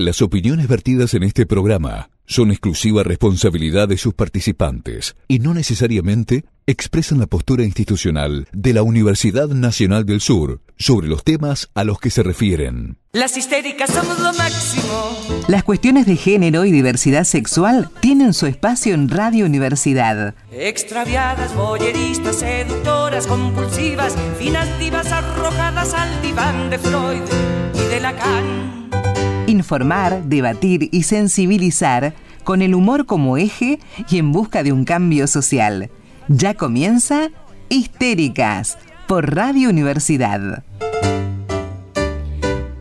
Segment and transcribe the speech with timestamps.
[0.00, 6.46] Las opiniones vertidas en este programa son exclusiva responsabilidad de sus participantes y no necesariamente
[6.66, 12.00] expresan la postura institucional de la Universidad Nacional del Sur sobre los temas a los
[12.00, 12.96] que se refieren.
[13.12, 15.44] Las histéricas somos lo máximo.
[15.48, 20.34] Las cuestiones de género y diversidad sexual tienen su espacio en Radio Universidad.
[20.50, 27.20] Extraviadas, boyeristas, seductoras, compulsivas, finas divas arrojadas al diván de Freud
[27.74, 28.79] y de Lacan.
[29.60, 35.26] Informar, debatir y sensibilizar con el humor como eje y en busca de un cambio
[35.26, 35.90] social.
[36.28, 37.28] Ya comienza
[37.68, 40.64] Histéricas por Radio Universidad.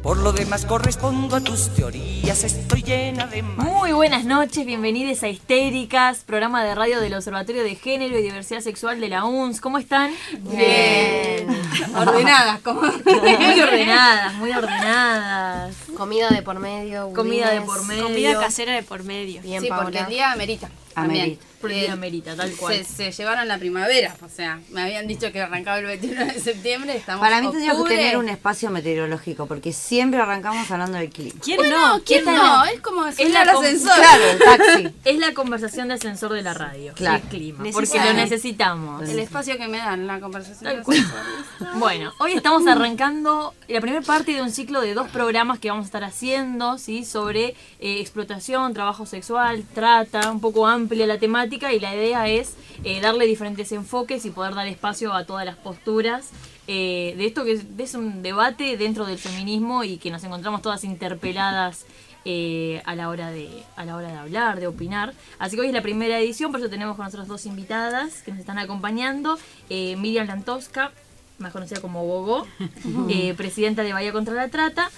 [0.10, 3.44] Por lo demás correspondo a tus teorías, estoy llena de...
[3.44, 8.62] Muy buenas noches, bienvenidos a Histéricas, programa de radio del Observatorio de Género y Diversidad
[8.62, 9.62] Sexual de la UNS.
[9.62, 10.12] ¿Cómo están?
[10.40, 11.48] Bien.
[11.96, 12.82] Ordenadas, como...
[12.82, 15.76] Muy ordenadas, muy ordenadas.
[15.96, 17.14] Comida de por medio.
[17.14, 18.06] Comida de por medio.
[18.06, 19.44] Comida casera de por medio.
[19.44, 20.72] Bien, sí, porque el día amerita.
[21.04, 21.46] Amerita.
[21.92, 22.74] Amerita, tal cual.
[22.86, 26.40] Se, se llevaron la primavera, o sea, me habían dicho que arrancaba el 21 de
[26.40, 27.98] septiembre, estamos Para mí tendría que octubre.
[27.98, 31.38] tener un espacio meteorológico, porque siempre arrancamos hablando del clima.
[31.44, 32.04] ¿Quién Bueno, no?
[32.06, 32.64] ¿quién ¿Quién no?
[32.64, 33.92] Es como ascensor.
[33.94, 34.90] Claro, el taxi.
[35.04, 36.94] Es la conversación de ascensor de la radio.
[36.94, 37.18] Claro.
[37.24, 37.64] El clima.
[37.74, 39.10] Porque lo necesitamos.
[39.10, 40.76] El espacio que me dan, la conversación.
[40.76, 40.98] Tal cual.
[41.76, 45.84] Bueno, hoy estamos arrancando la primera parte de un ciclo de dos programas que vamos
[45.84, 47.04] a estar haciendo, ¿sí?
[47.04, 52.56] Sobre eh, explotación, trabajo sexual, trata, un poco amplia la temática y la idea es
[52.84, 56.32] eh, darle diferentes enfoques y poder dar espacio a todas las posturas
[56.66, 60.84] eh, de esto que es, un debate dentro del feminismo y que nos encontramos todas
[60.84, 61.86] interpeladas
[62.26, 65.14] eh, a la hora de a la hora de hablar, de opinar.
[65.38, 68.32] Así que hoy es la primera edición, por eso tenemos con nosotros dos invitadas que
[68.32, 69.38] nos están acompañando.
[69.70, 70.92] Eh, Miriam Lantosca,
[71.40, 72.46] más conocida como
[73.10, 74.90] eh, presidenta de Bahía contra la Trata,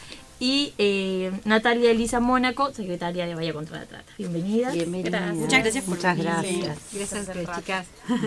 [0.41, 4.11] y eh, Natalia Elisa Mónaco, secretaria de Bahía contra la Trata.
[4.17, 4.71] Bienvenida.
[4.71, 5.33] Bienvenida.
[5.33, 6.63] Muchas gracias por Muchas venir.
[6.63, 6.79] gracias.
[6.91, 7.87] Gracias, chicas.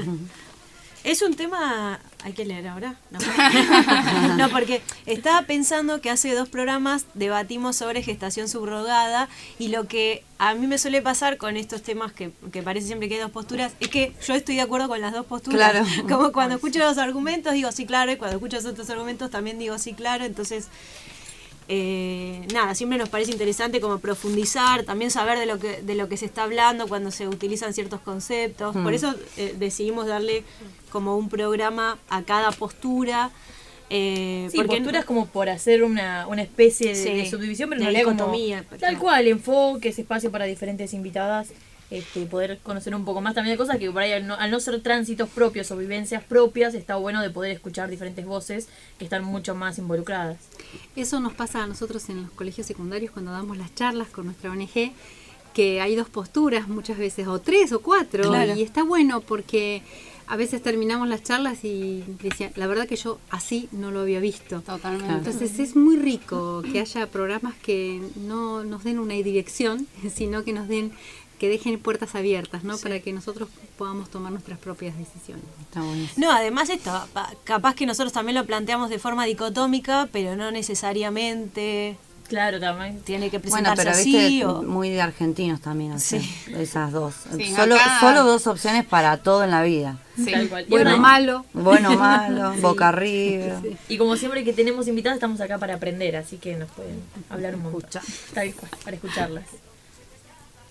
[1.02, 2.00] Es un tema.
[2.22, 2.94] Hay que leer ahora.
[3.10, 3.18] No.
[4.38, 10.24] No, porque estaba pensando que hace dos programas debatimos sobre gestación subrogada y lo que
[10.38, 13.32] a mí me suele pasar con estos temas que, que parece siempre que hay dos
[13.32, 15.72] posturas es que yo estoy de acuerdo con las dos posturas.
[15.72, 15.86] Claro.
[16.08, 19.58] Como cuando escucho los argumentos digo sí, claro, y cuando escucho los otros argumentos también
[19.58, 20.24] digo sí, claro.
[20.24, 20.68] Entonces
[21.68, 26.08] eh, nada, siempre nos parece interesante como profundizar, también saber de lo que de lo
[26.08, 28.76] que se está hablando cuando se utilizan ciertos conceptos.
[28.76, 30.44] Por eso eh, decidimos darle
[30.90, 33.30] como un programa a cada postura.
[33.90, 37.80] Eh, Sí, porque posturas como por hacer una, una especie de, Sí, de subdivisión, pero
[37.80, 41.48] en de realidad como tal cual, enfoques, espacio para diferentes invitadas,
[41.98, 44.50] este, poder conocer un poco más también de cosas que por ahí al no, al
[44.50, 48.68] no ser tránsitos propios o vivencias propias, está bueno de poder escuchar diferentes voces
[48.98, 50.38] que están mucho más involucradas.
[50.96, 54.50] Eso nos pasa a nosotros en los colegios secundarios cuando damos las charlas con nuestra
[54.50, 54.92] ONG,
[55.54, 58.54] que hay dos posturas muchas veces, o tres o cuatro, Claro.
[58.56, 59.82] y está bueno porque
[60.26, 64.20] a veces terminamos las charlas y decían, la verdad que yo así no lo había
[64.20, 64.62] visto.
[64.62, 65.12] Totalmente.
[65.12, 70.52] Entonces es muy rico que haya programas que no nos den una dirección, sino que
[70.54, 70.92] nos den
[71.38, 72.78] que dejen puertas abiertas, ¿no?
[72.78, 75.44] Para que nosotros podamos tomar nuestras propias decisiones.
[75.60, 75.80] Está.
[76.16, 80.50] No, además esto, pa- capaz que nosotros también lo planteamos de forma dicotómica, pero no
[80.50, 81.96] necesariamente
[82.28, 83.00] Claro, también.
[83.02, 84.62] tiene que Bueno, presentarse pero así viste, o...
[84.62, 86.20] muy de argentinos también, o sea,
[86.58, 87.14] esas dos.
[87.36, 89.98] Sí, solo, acá- solo dos opciones para todo en la vida.
[90.16, 90.30] Sí.
[90.30, 91.44] Tal Bueno, malo.
[91.52, 93.60] Bueno, malo, boca arriba.
[93.88, 97.56] Y como siempre que tenemos invitadas, estamos acá para aprender, así que nos pueden hablar
[97.56, 98.02] un montón.
[98.32, 99.44] Tal cual, para escucharlas.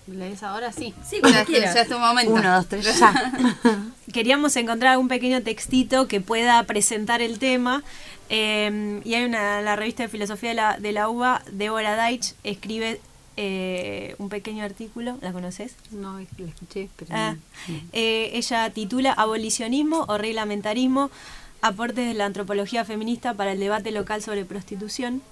[0.06, 0.70] ¿Lees ahora?
[0.72, 0.92] Sí.
[1.08, 2.32] Sí, cuando ya, ya es tu momento.
[2.32, 3.32] Uno, dos, tres, ya.
[4.12, 7.82] Queríamos encontrar algún pequeño textito que pueda presentar el tema.
[8.28, 12.34] eh, y hay una, la revista de filosofía de la, de la UBA, Débora Deitch,
[12.44, 13.00] escribe
[13.38, 15.16] eh, un pequeño artículo.
[15.22, 15.74] ¿La conoces?
[15.90, 17.36] No, es que la escuché, pero Ah,
[17.68, 17.74] no.
[17.94, 21.10] eh, ella titula Abolicionismo o reglamentarismo,
[21.62, 25.22] aportes de la antropología feminista para el debate local sobre prostitución.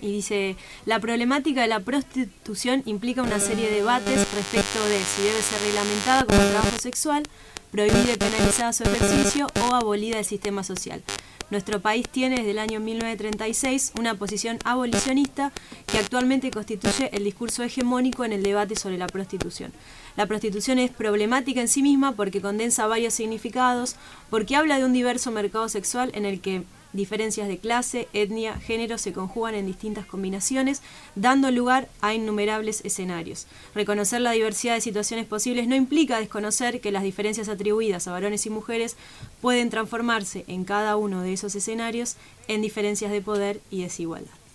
[0.00, 5.22] Y dice, la problemática de la prostitución implica una serie de debates respecto de si
[5.22, 7.22] debe ser reglamentada como trabajo sexual,
[7.70, 11.02] prohibida y penalizada su ejercicio o abolida del sistema social.
[11.48, 15.52] Nuestro país tiene desde el año 1936 una posición abolicionista
[15.86, 19.72] que actualmente constituye el discurso hegemónico en el debate sobre la prostitución.
[20.16, 23.94] La prostitución es problemática en sí misma porque condensa varios significados,
[24.28, 26.64] porque habla de un diverso mercado sexual en el que
[26.96, 30.82] diferencias de clase, etnia, género se conjugan en distintas combinaciones,
[31.14, 33.46] dando lugar a innumerables escenarios.
[33.74, 38.46] Reconocer la diversidad de situaciones posibles no implica desconocer que las diferencias atribuidas a varones
[38.46, 38.96] y mujeres
[39.40, 42.16] pueden transformarse en cada uno de esos escenarios
[42.48, 44.45] en diferencias de poder y desigualdad.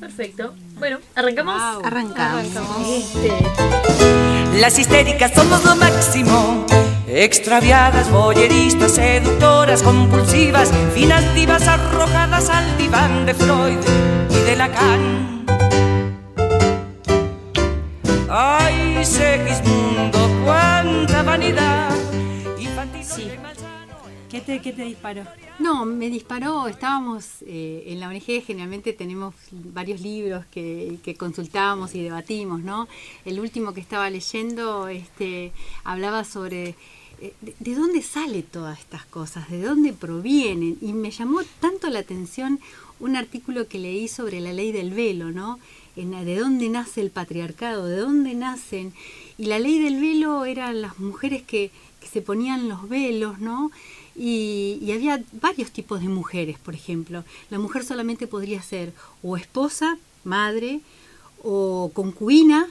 [0.00, 0.54] Perfecto.
[0.78, 1.84] Bueno, ¿arrancamos?
[1.84, 2.46] Arrancamos.
[4.54, 6.66] Las histéricas somos lo máximo.
[7.06, 13.78] Extraviadas, boyeristas, seductoras, compulsivas, finas divas arrojadas al diván de Freud
[14.30, 15.46] y de Lacan.
[18.30, 19.77] Ay, Segismundo,
[24.56, 25.24] qué te disparó?
[25.58, 31.94] No, me disparó, estábamos eh, en la ONG, generalmente tenemos varios libros que, que consultamos
[31.94, 32.88] y debatimos, ¿no?
[33.26, 35.52] El último que estaba leyendo este,
[35.84, 36.74] hablaba sobre
[37.20, 41.90] eh, de, de dónde sale todas estas cosas, de dónde provienen, y me llamó tanto
[41.90, 42.58] la atención
[43.00, 45.58] un artículo que leí sobre la ley del velo, ¿no?
[45.94, 48.94] En, de dónde nace el patriarcado, de dónde nacen.
[49.36, 51.70] Y la ley del velo eran las mujeres que
[52.10, 53.70] se ponían los velos, ¿no?
[54.18, 57.24] Y, y había varios tipos de mujeres, por ejemplo.
[57.50, 58.92] La mujer solamente podría ser
[59.22, 60.80] o esposa, madre,
[61.42, 62.68] o concubina,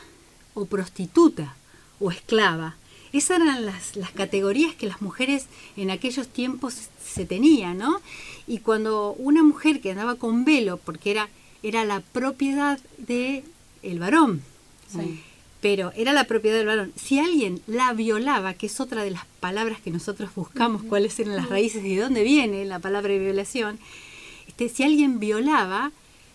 [0.53, 1.55] o prostituta,
[1.99, 2.75] o esclava.
[3.13, 5.45] Esas eran las, categorías que las mujeres
[5.75, 8.01] en aquellos tiempos se tenían, ¿no?
[8.47, 11.29] Y cuando una mujer que andaba con velo, porque era,
[11.63, 13.43] era la propiedad de
[13.81, 14.41] el varón,
[15.61, 16.93] pero era la propiedad del varón.
[16.95, 21.35] Si alguien la violaba, que es otra de las palabras que nosotros buscamos, cuáles eran
[21.35, 23.79] las raíces y de dónde viene la palabra de violación,
[24.47, 25.91] este, si alguien violaba,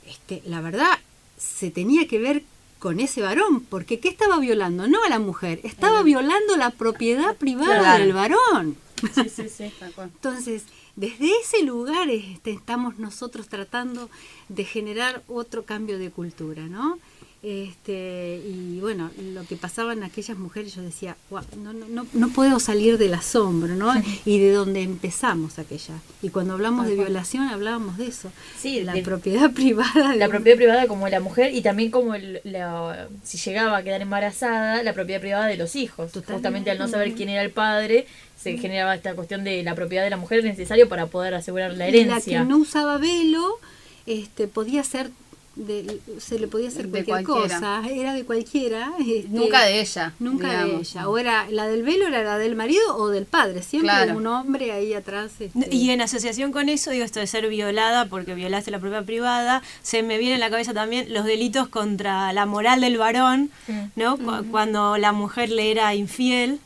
[0.09, 0.99] este, la verdad,
[1.39, 2.43] se tenía que ver
[2.79, 4.89] con ese varón, porque ¿qué estaba violando?
[4.89, 8.05] No a la mujer, estaba violando la propiedad privada Claro.
[8.05, 8.77] del varón.
[9.15, 9.73] Sí, sí, sí.
[9.99, 10.65] Entonces,
[10.97, 14.11] desde ese lugar este, estamos nosotros tratando
[14.49, 16.99] de generar otro cambio de cultura, ¿no?
[17.43, 22.29] Este, y bueno, lo que pasaban aquellas mujeres, yo decía, "Guau, no, no, no, no
[22.29, 23.93] puedo salir del asombro, ¿no?
[24.25, 25.95] Y de donde empezamos aquella.
[26.23, 28.31] Y cuando hablamos de violación, hablábamos de eso.
[28.57, 30.13] Sí, la de- propiedad privada.
[30.13, 33.79] de La un- propiedad privada como la mujer y también como el- la- si llegaba
[33.79, 36.13] a quedar embarazada, la propiedad privada de los hijos.
[36.13, 36.33] Totalmente.
[36.35, 38.07] Justamente al no saber quién era el padre,
[38.41, 41.89] se generaba esta cuestión de la propiedad de la mujer necesario para poder asegurar la
[41.89, 42.39] Y La herencia.
[42.41, 43.59] que no usaba velo,
[44.07, 45.11] este, podía ser,
[45.55, 48.93] de, se le podía hacer cualquier cosa, era de cualquiera.
[48.99, 50.15] este, Nunca de ella.
[50.19, 51.09] Nunca de ella.
[51.09, 53.63] O era la del velo era la del marido o del padre.
[53.63, 54.17] Siempre Claro.
[54.17, 55.33] un hombre ahí atrás.
[55.41, 59.05] este, Y en asociación con eso, digo, esto de ser violada porque violaste la propiedad
[59.05, 63.51] privada, se me viene en la cabeza también los delitos contra la moral del varón,
[63.97, 64.17] ¿no?
[64.17, 66.61] Cu- Cuando la mujer le era infiel.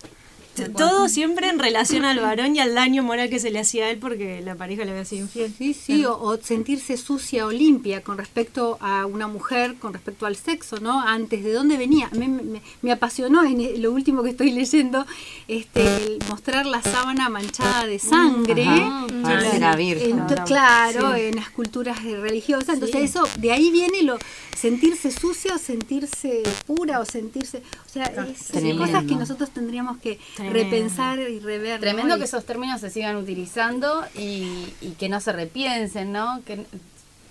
[0.76, 3.90] Todo siempre en relación al varón y al daño moral que se le hacía a
[3.90, 5.52] él porque la pareja le había sido infiel.
[5.56, 10.26] Sí, sí, o, o sentirse sucia o limpia con respecto a una mujer, con respecto
[10.26, 11.00] al sexo, ¿no?
[11.00, 12.08] Antes, ¿de dónde venía?
[12.12, 15.06] A mí me, me- me apasionó en e- lo último que estoy leyendo,
[15.48, 18.64] este, el mostrar la sábana manchada de sangre.
[18.66, 20.20] Ajá, parece la Virgen.
[20.46, 22.74] Claro, en las culturas religiosas.
[22.74, 24.18] Entonces, eso, de ahí viene lo
[24.56, 27.62] sentirse sucia o sentirse pura o sentirse.
[28.00, 28.26] O sea,
[28.70, 30.58] es- cosas que nosotros tendríamos que Tremendo.
[30.62, 31.74] repensar y rever.
[31.74, 31.80] ¿no?
[31.80, 36.42] Tremendo Y- que esos términos se sigan utilizando y, y que no se repiensen, ¿no?
[36.46, 36.64] Que,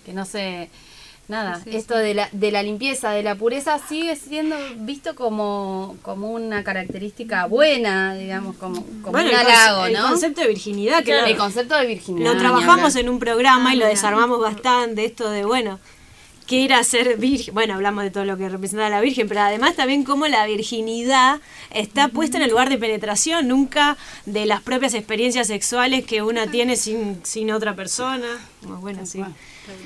[0.04, 0.68] que no se...
[1.28, 5.16] Nada, Sí, sí, esto de la, de la limpieza, de la pureza, sigue siendo visto
[5.16, 10.06] como, como una característica buena, digamos, como, como Bueno, un el, halago, el ¿no?
[10.08, 12.32] concepto de virginidad, que Claro, lo- el concepto de virginidad.
[12.32, 15.80] Lo trabajamos en un programa y lo Ah, desarmamos bastante, esto de, bueno,
[16.46, 17.54] qué era ser virgen.
[17.54, 21.40] Bueno, hablamos de todo lo que representa la virgen, pero además también cómo la virginidad
[21.70, 26.50] está puesta en el lugar de penetración, nunca de las propias experiencias sexuales que una
[26.50, 28.26] tiene sin, sin otra persona.
[28.62, 29.22] Bueno, sí.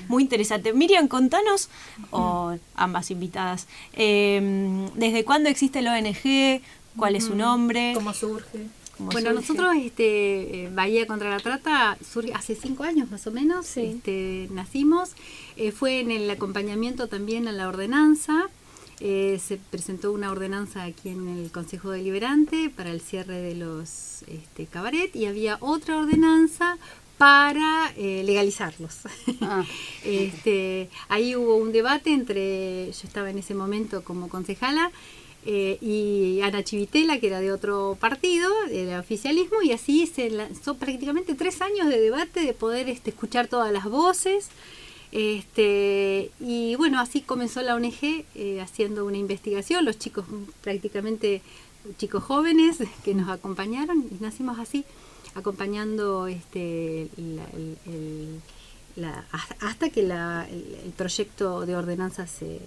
[0.09, 0.73] Muy interesante.
[0.73, 1.71] Miriam, contanos,
[2.11, 6.61] o ambas invitadas, eh, ¿desde cuándo existe la ONG?
[6.97, 7.93] ¿Cuál es su nombre?
[7.95, 8.67] ¿Cómo surge?
[8.99, 9.41] ¿Cómo Bueno, surge?
[9.41, 14.49] nosotros, este, eh, Bahía contra la Trata, surge hace cinco años más o menos, este,
[14.51, 15.11] nacimos.
[15.61, 18.49] Eh, fue en el acompañamiento también a la ordenanza.
[18.99, 24.23] Eh, se presentó una ordenanza aquí en el Consejo Deliberante para el cierre de los
[24.27, 26.79] este, cabaret y había otra ordenanza
[27.19, 29.01] para eh, legalizarlos.
[29.43, 29.63] Ah.
[30.07, 34.91] este, ahí hubo un debate entre, yo estaba en ese momento como concejala,
[35.45, 40.77] eh, y Ana Chivitela, que era de otro partido, era oficialismo, y así se lanzó
[40.77, 44.49] prácticamente tres años de debate, de poder este, escuchar todas las voces.
[45.13, 51.43] Este, y bueno, así comenzó la ONG eh, haciendo una investigación, los chicos mm, prácticamente
[51.99, 54.85] chicos jóvenes que nos acompañaron y nacimos así,
[55.35, 57.49] acompañando este, la-
[57.87, 58.41] el-
[58.97, 59.25] la-
[59.61, 62.61] hasta que la- el proyecto de ordenanza se,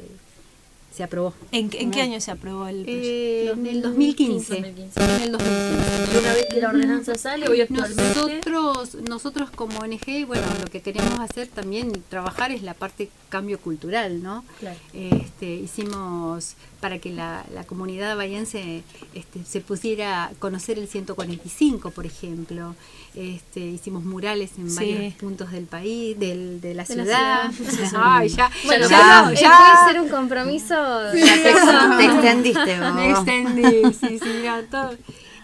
[0.96, 1.34] se aprobó.
[1.52, 3.08] ¿En, qué- en qué año se aprobó el proyecto?
[3.08, 4.54] Eh, en el 2015.
[4.62, 5.00] 2015.
[5.04, 6.14] En el 2015.
[6.14, 8.04] Y una vez que la ordenanza sale, hoy actualmente.
[8.04, 13.60] Nosotros, nosotros como ONG, bueno, lo que queríamos hacer también, trabajar es la parte cambio
[13.60, 14.44] cultural, ¿no?
[14.60, 14.78] Claro.
[14.94, 18.84] Este, hicimos para que la, la comunidad bahiense
[19.16, 22.76] este, se pusiera a conocer el 145, por ejemplo.
[23.16, 24.76] Este, hicimos murales en Sí.
[24.94, 27.52] varios puntos del país, del, de la De la ciudad.
[27.96, 29.58] Ay, ya, Bueno, ya, pero, eh, ya.
[29.82, 30.76] puede ser un compromiso.
[31.98, 32.94] Te extendiste vos.
[32.96, 34.96] Me extendí, sí, sí, mira, todo.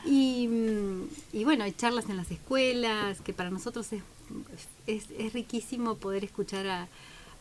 [0.05, 4.01] Y, mm, y bueno, hay charlas en las escuelas, que para nosotros es,
[4.87, 6.87] es, es riquísimo poder escuchar a,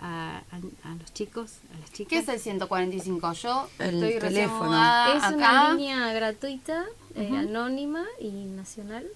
[0.00, 2.10] a, a- a los chicos, a las chicas.
[2.10, 3.32] ¿Qué es el 145?
[3.34, 4.72] Yo El estoy recién teléfono.
[5.16, 5.34] Es acá.
[5.36, 9.06] una línea gratuita, eh, anónima y nacional,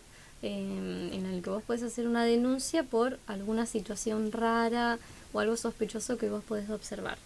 [0.43, 4.99] eh, en el que vos podés hacer una denuncia por alguna situación rara
[5.33, 7.19] o algo sospechoso que vos podés observar.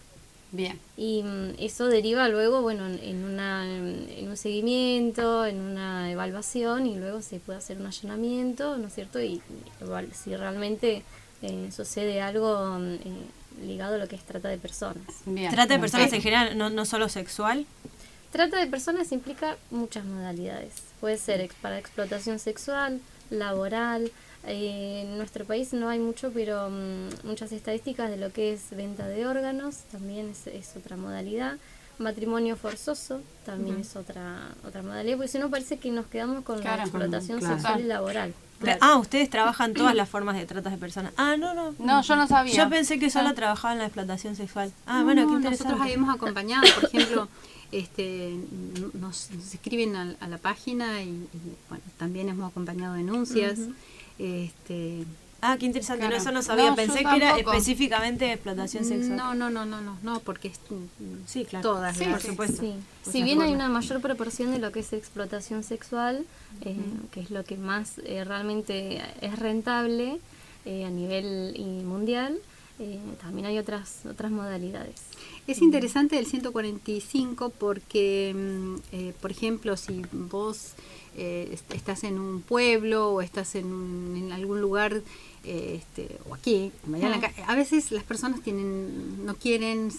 [0.52, 0.78] Bien.
[0.96, 6.96] Y mm, eso deriva luego, bueno, en, una, en un seguimiento, en una evaluación y
[6.96, 9.20] luego se puede hacer un allanamiento, ¿no es cierto?
[9.20, 9.42] Y
[10.14, 11.02] si realmente
[11.42, 13.00] eh, sucede algo mm, eh,
[13.66, 15.02] ligado a lo que es trata de personas.
[15.26, 15.50] Bien.
[15.50, 17.66] Trata de personas en general, no, no solo sexual.
[18.32, 20.74] Trata de personas implica muchas modalidades.
[21.00, 23.00] Puede ser ex- para explotación sexual,
[23.30, 24.10] laboral.
[24.46, 28.70] Eh, en nuestro país no hay mucho, pero mm, muchas estadísticas de lo que es
[28.70, 31.56] venta de órganos, también es, es otra modalidad.
[31.98, 36.60] Matrimonio forzoso también es otra otra modalidad, porque si no parece que nos quedamos con
[36.60, 36.76] Claro.
[36.76, 37.54] la explotación Claro.
[37.54, 38.34] sexual y laboral.
[38.80, 41.12] Ah, ustedes trabajan todas las formas de tratas de personas.
[41.16, 41.74] Ah, no, no.
[41.78, 42.54] No, yo no sabía.
[42.54, 43.34] Yo pensé que solo Ah.
[43.34, 44.72] trabajaban en la explotación sexual.
[44.86, 45.72] Ah, No, bueno, no, qué interesante.
[45.72, 47.28] Nosotros habíamos acompañado, por ejemplo,
[47.72, 48.36] este,
[48.94, 51.28] nos, nos escriben a, a la página y, y,
[51.68, 53.58] bueno, también hemos acompañado denuncias.
[54.18, 55.04] Este,
[55.40, 56.00] Ah, qué interesante.
[56.00, 56.16] Claro.
[56.16, 56.70] No, eso no sabía.
[56.70, 59.16] No, Pensé que era específicamente explotación sexual.
[59.16, 61.62] no, no, no, no, no, no, porque es, mm, Sí, claro.
[61.62, 62.62] todas Sí, por supuesto.
[62.62, 62.74] Sí.
[63.04, 66.24] Pues Si bien hay una mayor proporción de lo que es explotación sexual,
[66.62, 66.76] eh,
[67.12, 70.18] que es lo que más eh, realmente es rentable
[70.64, 71.54] eh, a nivel
[71.84, 72.38] mundial,
[73.22, 75.00] también hay otras otras modalidades.
[75.46, 80.72] Es interesante el 145 porque, mm, eh, por ejemplo, si vos
[81.18, 85.02] eh, est- estás en un pueblo o estás en, un- en algún lugar,
[85.44, 86.72] eh, este, o aquí,
[87.06, 87.14] en
[87.46, 89.90] a veces las personas tienen no quieren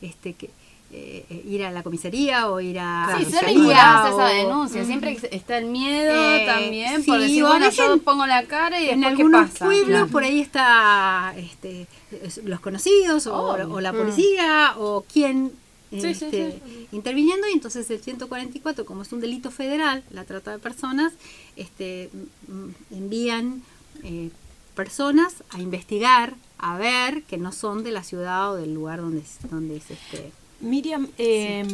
[0.00, 0.48] este, que,
[0.94, 4.84] eh, eh, ir a la comisaría o ir a Sí, vinculadas a esa denuncia.
[4.84, 8.90] Siempre está el miedo Eh, también sí, por decir, bueno, yo pongo la cara y
[8.90, 9.64] en después qué algunos pasa.
[9.64, 10.06] pueblos Claro.
[10.08, 11.86] por ahí está este,
[12.22, 15.52] es- los conocidos o, la policía o quien
[15.90, 16.58] Sí, sí, este,
[16.92, 21.12] interviniendo y entonces el 144 como es un delito federal la trata de personas
[21.56, 22.08] este
[22.48, 23.62] mm, envían
[24.02, 24.30] eh,
[24.74, 29.22] personas a investigar a ver que no son de la ciudad o del lugar donde
[29.50, 30.32] donde es este
[30.62, 31.64] Miriam, eh,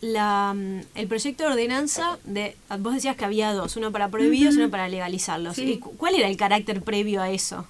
[0.00, 4.54] la, mm, el proyecto de ordenanza, de, vos decías que había dos, uno para prohibidos
[4.54, 5.56] y uno para legalizarlos.
[5.56, 5.64] Sí.
[5.72, 7.66] ¿Y cu- ¿Cuál era el carácter previo a eso?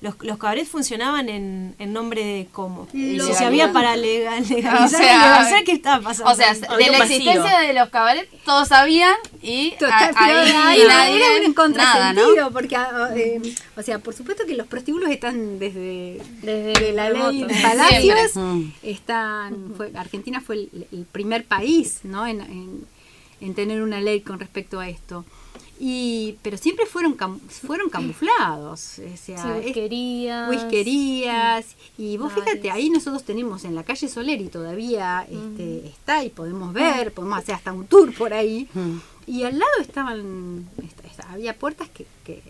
[0.00, 2.86] Los, los cabarets funcionaban en, en nombre de cómo.
[2.92, 3.46] Y si Legalidad.
[3.48, 6.30] había para legal, legalizar, O sea, legalizar, ¿qué estaba pasando?
[6.30, 7.16] O sea, Había de la vacío.
[7.16, 12.22] existencia de los cabarets todos sabían y Total, a- ahí nadie era un nada, ¿no?
[12.22, 13.40] contrasentido, porque, ah, eh,
[13.76, 18.36] o sea, por supuesto que los prostíbulos están desde, Desde de la ley de Palacios,
[18.36, 18.62] Mm.
[18.84, 22.24] están, fue, Argentina fue el, el primer país ¿no?
[22.26, 22.86] en, en-
[23.40, 25.24] en tener una ley con respecto a esto.
[25.80, 28.98] Y, pero siempre fueron cam- fueron camuflados.
[28.98, 30.50] O sea, whiskerías.
[30.50, 31.66] whiskerías.
[31.96, 32.44] Y vos bares.
[32.44, 37.38] fíjate, ahí nosotros tenemos en la calle Soleri todavía este, está y podemos ver, podemos
[37.38, 38.68] hacer hasta un tour por ahí.
[38.74, 38.96] Mm.
[39.26, 42.42] Y al lado estaban, esta- esta- había puertas que, que,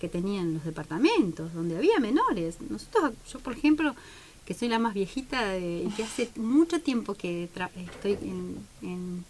[0.00, 2.56] que tenían los departamentos, donde había menores.
[2.68, 3.94] Nosotros, yo por ejemplo,
[4.44, 8.56] que soy la más viejita de- y que hace mucho tiempo que tra- estoy en,
[8.82, 9.24] en-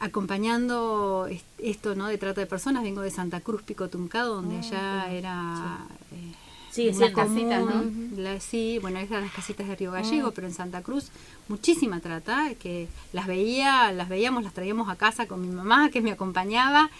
[0.00, 4.58] acompañando est- esto no de trata de personas, vengo de Santa Cruz Pico Tuncado, donde
[4.58, 5.78] allá era
[6.12, 6.32] eh,
[6.70, 7.82] Sí, es casitas, ¿no?
[8.22, 11.08] la- sí, bueno, esas las casitas de Río Gallego, pero en Santa Cruz
[11.48, 16.02] muchísima trata, que las veía, las veíamos, las traíamos a casa con mi mamá, que
[16.02, 16.90] me acompañaba,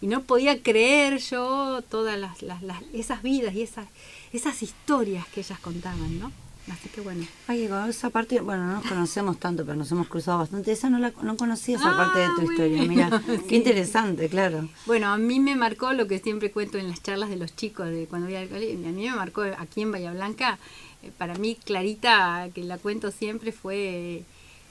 [0.00, 3.88] y no podía creer yo todas las, las- las- esas vidas y esas,
[4.32, 6.30] esas historias que ellas contaban, ¿no?
[6.72, 7.26] Así que bueno.
[7.46, 10.72] Ay, con esa parte, bueno, no nos conocemos tanto, pero nos hemos cruzado bastante.
[10.72, 13.22] Esa no la no conocía esa parte de tu Ah, historia, mira.
[13.48, 14.68] Qué interesante, claro.
[14.86, 17.88] Bueno, a mí me marcó lo que siempre cuento en las charlas de los chicos
[17.90, 18.78] de cuando voy al colegio.
[18.88, 20.58] A mí me marcó aquí en Bahía Blanca.
[21.02, 24.22] eh, Para mí, Clarita, que la cuento siempre, fue,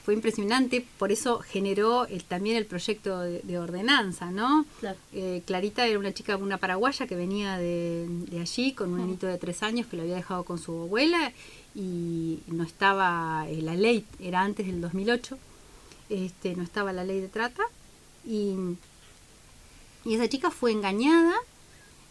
[0.03, 0.83] fue impresionante.
[0.97, 4.65] Por eso generó el- también el proyecto de, de ordenanza, ¿no?
[4.79, 4.97] Claro.
[5.13, 9.27] Eh, Clarita era una chica, una paraguaya que venía de, de allí con un nenito
[9.27, 11.31] de tres años que lo había dejado con su abuela
[11.75, 15.37] y no estaba eh, la ley, era antes del 2008,
[16.09, 17.63] este, no estaba la ley de trata
[18.25, 18.55] y,
[20.05, 21.33] y esa chica fue engañada,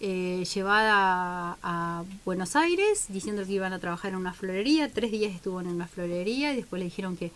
[0.00, 5.12] eh, llevada a, a Buenos Aires diciendo que iban a trabajar en una florería, tres
[5.12, 7.31] días estuvo en una florería y después le dijeron que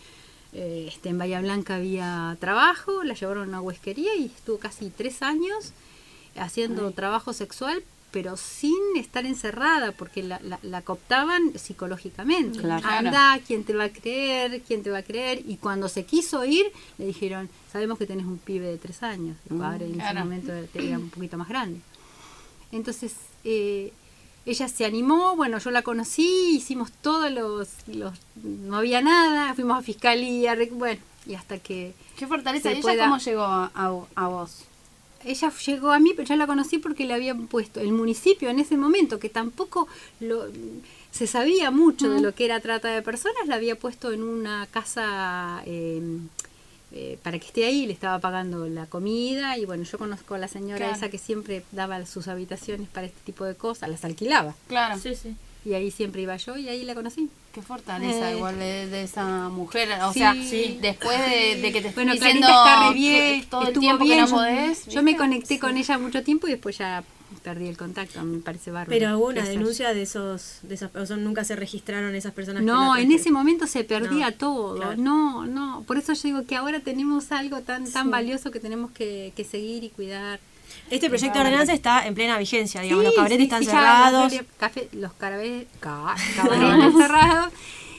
[0.53, 4.89] eh, este, en Bahía Blanca había trabajo, la llevaron a una huesquería y estuvo casi
[4.89, 5.71] tres años
[6.35, 12.59] haciendo trabajo sexual, pero sin estar encerrada, porque la, la, la cooptaban psicológicamente.
[12.59, 12.87] Claro.
[12.87, 14.61] Anda, ¿quién te va a creer?
[14.65, 15.43] ¿Quién te va a creer?
[15.47, 16.65] Y cuando se quiso ir,
[16.97, 19.35] le dijeron, sabemos que tenés un pibe de tres años.
[19.49, 19.61] Mm.
[19.61, 20.19] Ahora en ese Claro.
[20.21, 21.79] momento era un poquito más grande.
[22.71, 23.91] Entonces, eh,
[24.45, 29.77] ella se animó, bueno, yo la conocí, hicimos todos los, los no había nada, fuimos
[29.79, 32.69] a fiscalía, bueno, y hasta que Qué fortaleza.
[32.69, 34.63] Se ¿Y ella pueda- cómo llegó a, a- a vos?
[35.25, 38.59] Ella llegó a mí, pero ya la conocí porque le habían puesto el municipio en
[38.59, 39.87] ese momento, que tampoco
[40.19, 40.45] lo,
[41.11, 44.67] se sabía mucho de lo que era trata de personas, la había puesto en una
[44.67, 46.01] casa eh,
[46.93, 50.37] eh, para que esté ahí, le estaba pagando la comida y bueno, yo conozco a
[50.37, 50.95] la señora Claro.
[50.95, 54.97] esa que siempre daba sus habitaciones para este tipo de cosas, las alquilaba Claro.
[54.99, 55.35] Sí, sí.
[55.67, 57.29] Y ahí siempre iba yo y ahí la conocí.
[57.53, 59.89] Qué fortaleza Eh, igual de, de esa mujer.
[60.03, 60.77] O sí, sea, sí.
[60.81, 63.81] después de, de que te Bueno, estoy diciendo está re bien, que todo el estuvo
[63.81, 64.85] tiempo bien, que no yo- podés.
[64.87, 67.03] Yo me conecté con ella mucho tiempo y después ya
[67.43, 68.89] perdí el contacto, me parece bárbaro.
[68.97, 72.63] Pero hubo ¿Qué una denuncia de esos, de esas personas, nunca se registraron esas personas.
[72.63, 74.75] No, en ese momento se perdía No, todo.
[74.77, 74.95] claro.
[74.97, 75.83] No, no.
[75.85, 78.09] Por eso yo digo que ahora tenemos algo tan tan Sí.
[78.11, 80.39] valioso que tenemos que, que seguir y cuidar.
[80.89, 84.31] Este proyecto de ordenanza está en plena vigencia, digamos, los cabaretes sí, están sí, cerrados.
[84.33, 87.53] los café- los carabe- ca- cabarets cerrados.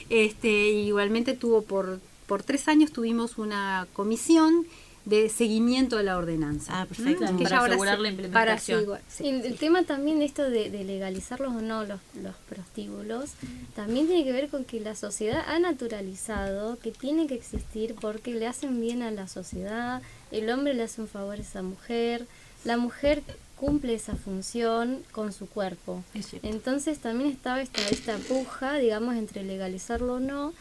[0.09, 4.65] Este, igualmente tuvo por, por tres años tuvimos una comisión
[5.05, 6.81] de seguimiento de la ordenanza.
[6.81, 7.31] Ah, perfecto.
[7.31, 7.41] ¿Mm?
[7.43, 8.85] Para asegurar se- la implementación.
[8.85, 9.57] para sí, el, el sí.
[9.59, 13.31] tema también de esto de, de legalizarlos o no los, los prostíbulos
[13.75, 18.33] también tiene que ver con que la sociedad ha naturalizado que tiene que existir porque
[18.35, 22.27] le hacen bien a la sociedad, el hombre le hace un favor a esa mujer,
[22.63, 23.23] la mujer
[23.55, 26.03] cumple esa función con su cuerpo.
[26.43, 30.53] Entonces también estaba esta, esta puja, digamos, entre legalizarlo o no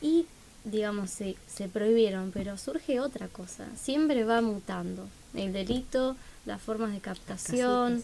[0.00, 0.26] y,
[0.64, 5.06] digamos, se, se prohibieron, pero surge otra cosa, siempre va mutando.
[5.34, 8.02] El delito, las formas de captación,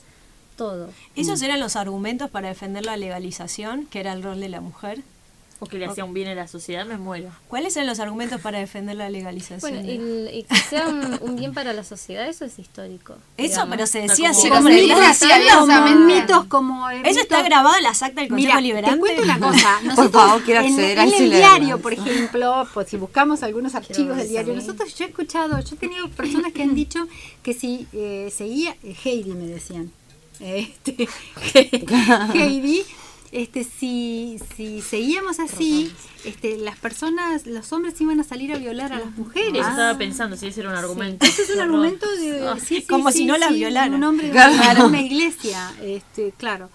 [0.57, 0.91] todo.
[1.17, 5.03] ¿Esos eran los argumentos para defender la legalización, que era el rol de la mujer?
[5.65, 7.31] O que le hacía un bien a la sociedad, me muero.
[7.47, 9.61] ¿Cuáles eran los argumentos para defender la legalización?
[9.61, 13.15] Bueno, el, y que sea un, un bien para la sociedad, eso es histórico.
[13.37, 13.71] Eso, digamos.
[13.71, 14.69] pero se decía así como
[15.87, 18.97] en mitos como eh, Eso está grabado en las actas del Consejo Mira, Liberante.
[18.97, 19.81] te cuento una cosa.
[19.85, 23.45] Nosotros favor, quiero en- acceder en, a ese el diario, por ejemplo, pues si buscamos
[23.45, 24.67] algunos archivos del diario, saber.
[24.67, 27.07] nosotros yo he escuchado, yo he tenido personas que han dicho
[27.45, 29.93] que si eh, seguía, eh, Heidi me decían,
[30.41, 31.09] este,
[32.35, 32.83] Heidi,
[33.33, 35.91] este, si, si seguíamos así,
[36.25, 39.55] este, las personas, los hombres iban a salir a violar a las mujeres.
[39.55, 41.25] Eso estaba pensando, si ese era un argumento.
[41.27, 43.95] Ese es un argumento de Ah, sí, sí, Como sí, si no las violaran.
[43.95, 44.87] Un hombre de Claro.
[44.87, 46.69] una iglesia, este, claro.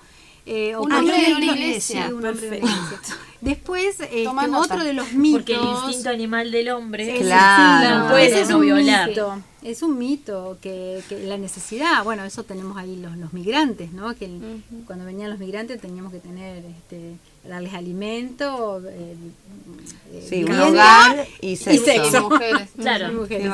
[0.48, 2.08] Eh, o Un hombre de una iglesia.
[2.08, 3.18] un hombre de una iglesia.
[3.42, 5.42] Después, este, otro de los mitos.
[5.42, 8.00] Porque el instinto animal del hombre Claro.
[8.06, 9.10] no puede no violar.
[9.10, 9.42] mito.
[9.70, 14.16] Es un mito que, que la necesidad, bueno, eso tenemos ahí los, los migrantes, ¿no?
[14.16, 19.16] Que el- cuando venían los migrantes teníamos que tener, este, darles alimento, eh,
[20.14, 21.84] eh, Sí, un vivienda hogar y sexo.
[21.86, 22.18] sexo.
[22.18, 22.70] Y mujeres.
[22.80, 23.12] Claro.
[23.12, 23.46] y mujeres.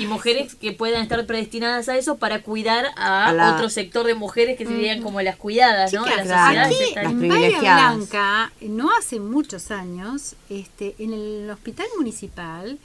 [0.00, 4.06] Y mujeres que puedan estar predestinadas a eso para cuidar a, A la- otro sector
[4.06, 6.04] de mujeres que serían como las cuidadas, ¿no?
[6.04, 6.64] Chicas, De la sociedad.
[6.66, 7.96] aquí- se está- las en Bahía privilegiadas.
[7.96, 12.78] Blanca, no hace muchos años, este, en el hospital municipal,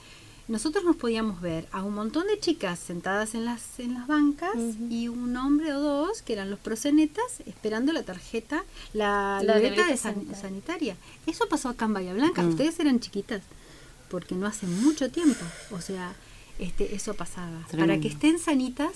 [0.50, 4.50] nosotros nos podíamos ver a un montón de chicas sentadas en las, en las bancas
[4.90, 9.86] y un hombre o dos, que eran los prosenetas, esperando la tarjeta, la, La libreta
[9.86, 10.36] de san- sanitaria.
[10.40, 10.96] sanitaria.
[11.26, 12.42] Eso pasó acá en Bahía Blanca.
[12.42, 12.48] Mm.
[12.50, 13.42] Ustedes eran chiquitas,
[14.10, 15.44] porque no hace mucho tiempo.
[15.70, 16.14] O sea,
[16.58, 17.66] este, eso pasaba.
[17.78, 18.92] Para que estén sanitas.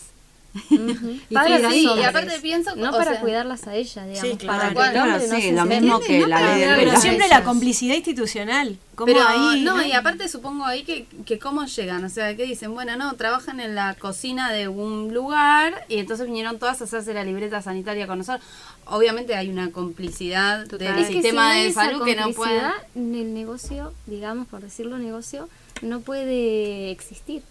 [1.31, 1.37] Y.
[1.71, 4.31] Sí, aparte pienso No o para sea, cuidarlas a ellas, digamos.
[4.31, 4.59] Sí, claro.
[4.59, 7.01] para que Claro, el hombre no sí, se lo mismo que No la ley Pero
[7.01, 8.79] siempre la complicidad institucional.
[8.95, 12.45] ¿Cómo Pero ahí, no, y aparte supongo ahí que, que cómo llegan, o sea, que
[12.45, 16.85] dicen, bueno, no, trabajan en la cocina de un lugar y entonces vinieron todas a
[16.85, 18.47] hacerse la libreta sanitaria con nosotros.
[18.87, 22.61] Obviamente hay una complicidad del Es que si sistema de esa salud que no puede...
[22.61, 25.49] complicidad, El negocio, digamos, por decirlo negocio,
[25.83, 27.43] no puede existir,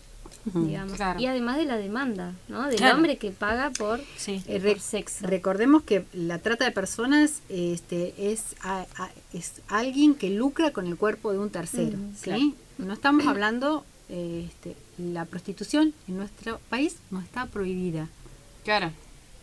[0.46, 0.94] digamos.
[0.94, 1.20] claro.
[1.20, 2.68] Y además de la demanda, ¿no?
[2.68, 2.96] Del Claro.
[2.98, 4.44] hombre que paga por, Sí.
[4.48, 5.26] Eh, por sexo.
[5.28, 10.88] Recordemos que la trata de personas este, es, a- a- es alguien que lucra con
[10.88, 11.98] el cuerpo de un tercero.
[12.22, 12.56] ¿sí?
[12.78, 18.10] No estamos hablando, eh, este, la prostitución en nuestro país no está prohibida.
[18.64, 18.92] Claro.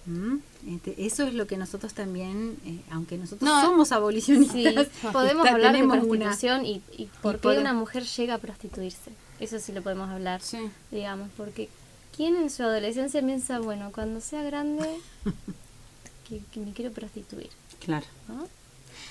[0.06, 0.36] ¿Mm?
[0.74, 5.46] Este, eso es lo que nosotros también, eh, aunque nosotros No, somos abolicionistas, Sí, podemos
[5.48, 9.10] hablar de una- prostitución y, y por qué una mujer llega a prostituirse.
[9.40, 10.70] Eso sí lo podemos hablar, Sí.
[10.90, 11.68] digamos, porque
[12.16, 14.86] ¿quién en su adolescencia piensa, bueno, cuando sea grande,
[16.28, 17.50] que, que me quiero prostituir?
[17.84, 18.06] Claro.
[18.28, 18.46] ¿no?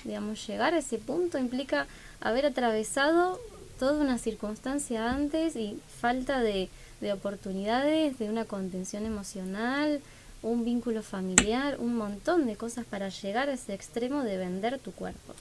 [0.03, 1.87] Digamos, llegar a ese punto implica
[2.21, 3.39] haber atravesado
[3.79, 6.69] toda una circunstancia antes y falta de,
[7.01, 10.01] de oportunidades, de una contención emocional,
[10.41, 14.91] un vínculo familiar, un montón de cosas para llegar a ese extremo de vender tu
[14.91, 15.33] cuerpo.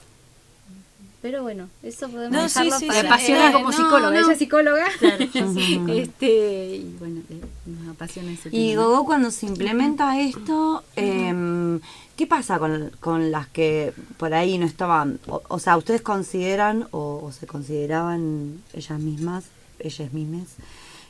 [1.21, 4.11] Pero bueno, eso podemos No, dejarlo sí, sí, para me apasiona Eh, como no, psicóloga,
[4.11, 4.19] no.
[4.19, 4.85] ella es psicóloga.
[4.99, 5.81] Claro, sí.
[5.89, 8.83] este, y bueno, eh, nos apasiona ese Y tema.
[8.83, 11.81] Gogo, cuando se implementa esto, em,
[12.15, 15.19] ¿qué pasa con, con las que por ahí no estaban?
[15.27, 19.43] O, o sea, ¿ustedes consideran o, o se consideraban ellas mismas,
[19.79, 20.47] ellas mismas,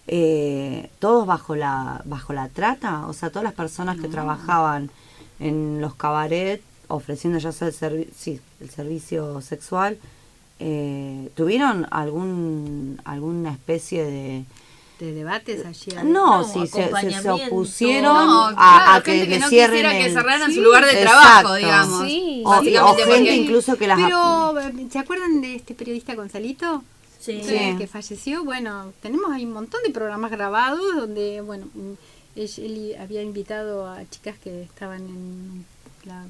[0.07, 3.05] eh, todos bajo la, bajo la trata?
[3.05, 4.89] O sea, todas las personas que trabajaban
[5.39, 9.97] en los cabarets ofreciendo ya sea el, servi- sí, el servicio sexual,
[10.59, 14.43] eh, ¿tuvieron algún alguna especie de...
[14.99, 15.91] de debates allí.
[16.03, 16.89] No, No, sí, se,
[17.21, 20.61] se- opusieron No, a, claro, a que no cierren quisiera que el- cerraran Sí, su
[20.61, 21.19] lugar de exacto.
[21.21, 22.03] trabajo, digamos.
[22.07, 23.97] Sí, O, o gente incluso que las...
[23.99, 26.83] Pero, eh, ¿se acuerdan de este periodista Gonzalito?
[27.19, 27.41] Sí.
[27.45, 27.75] Sí.
[27.77, 31.91] que falleció, bueno, tenemos ahí un montón de programas grabados donde, bueno, mm,
[32.37, 35.65] él, él había invitado a chicas que estaban en
[36.05, 36.25] la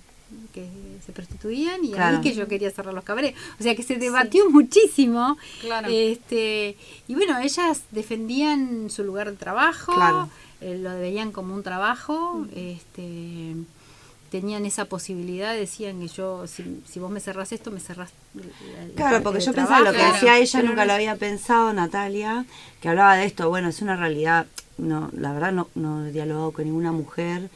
[0.53, 0.67] que
[1.05, 2.17] se prostituían y Claro.
[2.17, 3.37] ahí que yo quería cerrar los cabarets.
[3.59, 5.37] O sea que se debatió muchísimo.
[5.61, 5.87] Claro.
[5.91, 6.75] Este,
[7.07, 10.29] y bueno, ellas defendían su lugar de trabajo, Claro.
[10.61, 13.55] eh, lo veían como un trabajo, este
[14.31, 18.43] tenían esa posibilidad, decían que yo, si, si vos me cerrás esto, me cerrás la
[18.95, 22.45] Claro, porque yo pensaba lo que decía ella, nunca lo había pensado, Natalia,
[22.79, 23.49] que hablaba de esto.
[23.49, 24.45] Bueno, es una realidad,
[24.77, 27.49] no la verdad no, no he dialogado con ninguna mujer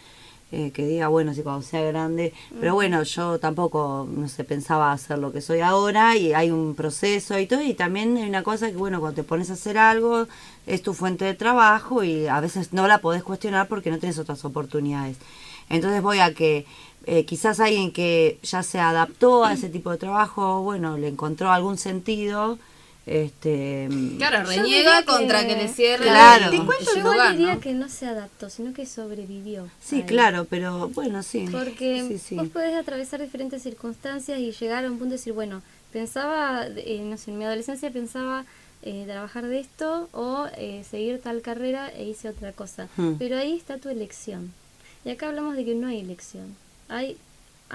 [0.56, 4.92] eh, que diga, bueno, si cuando sea grande, pero bueno, yo tampoco, no sé, pensaba
[4.92, 8.44] hacer lo que soy ahora y hay un proceso y todo, y también hay una
[8.44, 10.28] cosa que, bueno, cuando te pones a hacer algo,
[10.68, 14.20] es tu fuente de trabajo y a veces no la podés cuestionar porque no tienes
[14.20, 15.18] otras oportunidades.
[15.70, 16.68] Entonces voy a que
[17.08, 21.52] eh, quizás alguien que ya se adaptó a ese tipo de trabajo, bueno, le encontró
[21.52, 22.60] algún sentido,
[23.06, 26.50] este Claro, Yo reniega contra que- que le cierre Claro.
[26.50, 27.60] Te Yo igual lugar, diría ¿no?
[27.62, 29.68] que no se adaptó, sino que sobrevivió.
[29.82, 31.46] sí, claro, pero bueno, sí.
[31.52, 32.36] Porque sí, sí.
[32.36, 35.62] vos podés atravesar diferentes circunstancias y llegar a un punto de decir, bueno,
[35.92, 38.46] pensaba, eh, no sé, en mi adolescencia pensaba
[38.86, 42.90] eh, trabajar de esto o eh, seguir tal carrera e hice otra cosa.
[42.98, 43.14] Hmm.
[43.18, 44.52] Pero ahí está tu elección.
[45.06, 46.56] Y acá hablamos de que no hay elección.
[46.90, 47.18] Hay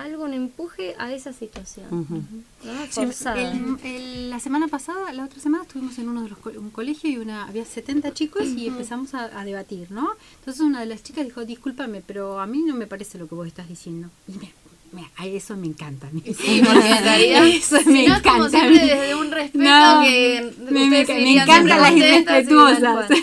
[0.02, 1.86] algo, un empuje a esa situación.
[1.90, 2.22] Ujú.
[2.64, 2.84] ¿no?
[2.86, 3.40] Sí, Forzada.
[3.52, 6.70] el- el- la semana pasada, la otra semana estuvimos en uno de los co- un
[6.70, 10.08] colegio y una había 70 chicos y empezamos a, a debatir, ¿no?
[10.38, 13.34] Entonces una de las chicas dijo, discúlpame, pero a mí no me parece lo que
[13.34, 14.08] vos estás diciendo.
[14.28, 14.52] Y me,
[14.92, 16.08] me- a eso me encanta.
[16.12, 16.22] mí.
[16.24, 18.50] Sí, porque en realidad, eso me no como encanta.
[18.60, 23.08] siempre desde un respeto No, que me, me, me encantan las irrespetuosas.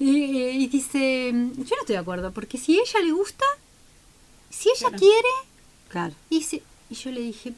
[0.00, 3.44] Y, y dice, yo no estoy de acuerdo, porque si a ella le gusta,
[4.48, 5.28] si ella quiere,
[5.88, 6.14] Claro.
[6.30, 7.52] y, se- y yo le dije,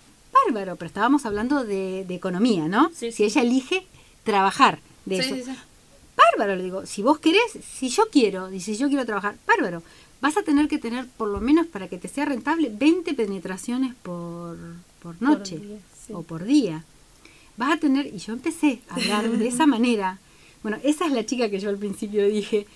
[0.46, 2.90] bárbaro, pero estábamos hablando de, de economía, ¿no?
[2.94, 3.24] Sí, si sí.
[3.24, 3.86] ella elige
[4.24, 5.50] trabajar de Sí, eso.
[6.16, 7.40] Bárbaro, le digo, si vos querés,
[7.76, 9.82] si yo quiero, dice yo quiero trabajar, bárbaro,
[10.20, 13.94] vas a tener que tener por lo menos para que te sea rentable 20 penetraciones
[14.02, 14.58] por,
[15.02, 15.78] por noche día,
[16.12, 16.84] o por día.
[17.56, 20.18] Vas a tener, y yo empecé a hablar de esa manera.
[20.62, 22.66] Bueno, esa es la chica que yo al principio dije,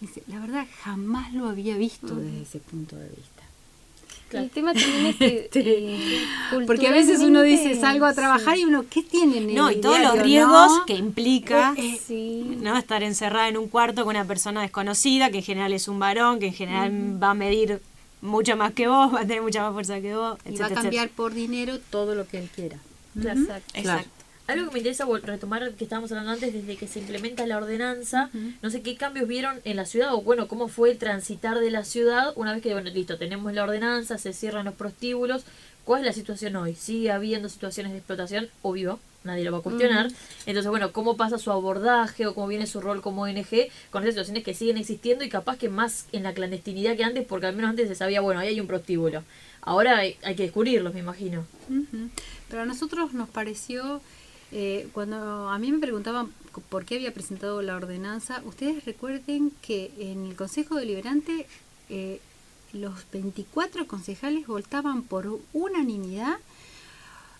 [0.00, 3.33] dice, la verdad jamás lo había visto desde ese punto de vista.
[4.40, 5.50] El tema también es que...
[5.54, 6.24] eh,
[6.66, 8.62] Porque a veces uno dice, salgo a trabajar sí.
[8.62, 10.86] y uno, ¿qué tiene en el No, y todos los riesgos no?
[10.86, 11.74] que implica
[12.06, 12.56] Sí.
[12.60, 12.76] ¿no?
[12.76, 16.38] estar encerrada en un cuarto con una persona desconocida, que en general es un varón,
[16.38, 17.80] que en general va a medir
[18.20, 20.68] mucho más que vos, va a tener mucha más fuerza que vos, Y va a
[20.68, 22.78] etcétera, cambiar por dinero todo lo que él quiera.
[23.16, 24.13] Exacto.
[24.46, 28.30] Algo que me interesa retomar que estábamos hablando antes, desde que se implementa la ordenanza,
[28.62, 31.70] no sé qué cambios vieron en la ciudad o bueno, cómo fue el transitar de
[31.70, 35.44] la ciudad una vez que, bueno, listo, tenemos la ordenanza, se cierran los prostíbulos.
[35.84, 36.74] ¿Cuál es la situación hoy?
[36.74, 38.48] ¿Sigue habiendo situaciones de explotación?
[38.62, 40.10] Obvio, nadie lo va a cuestionar.
[40.46, 44.14] Entonces, bueno, ¿cómo pasa su abordaje o cómo viene su rol como ONG con esas
[44.14, 47.56] situaciones que siguen existiendo y capaz que más en la clandestinidad que antes, porque al
[47.56, 49.24] menos antes se sabía, bueno, ahí hay un prostíbulo.
[49.60, 51.46] Ahora hay, hay que descubrirlos, me imagino.
[52.48, 54.00] Pero a nosotros nos pareció,
[54.56, 56.32] eh, cuando a mí me preguntaban
[56.68, 61.48] por qué había presentado la ordenanza, ustedes recuerden que en el Consejo Deliberante
[61.90, 62.20] eh,
[62.72, 66.38] los 24 concejales votaban por unanimidad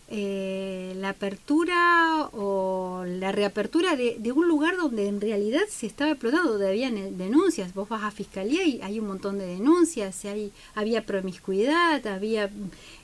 [0.09, 6.53] eh, la apertura o la reapertura de, un lugar donde en realidad se estaba explotando,
[6.53, 7.73] donde había denuncias.
[7.75, 12.51] Vos vas a fiscalía y hay un montón de denuncias, hay, había promiscuidad, había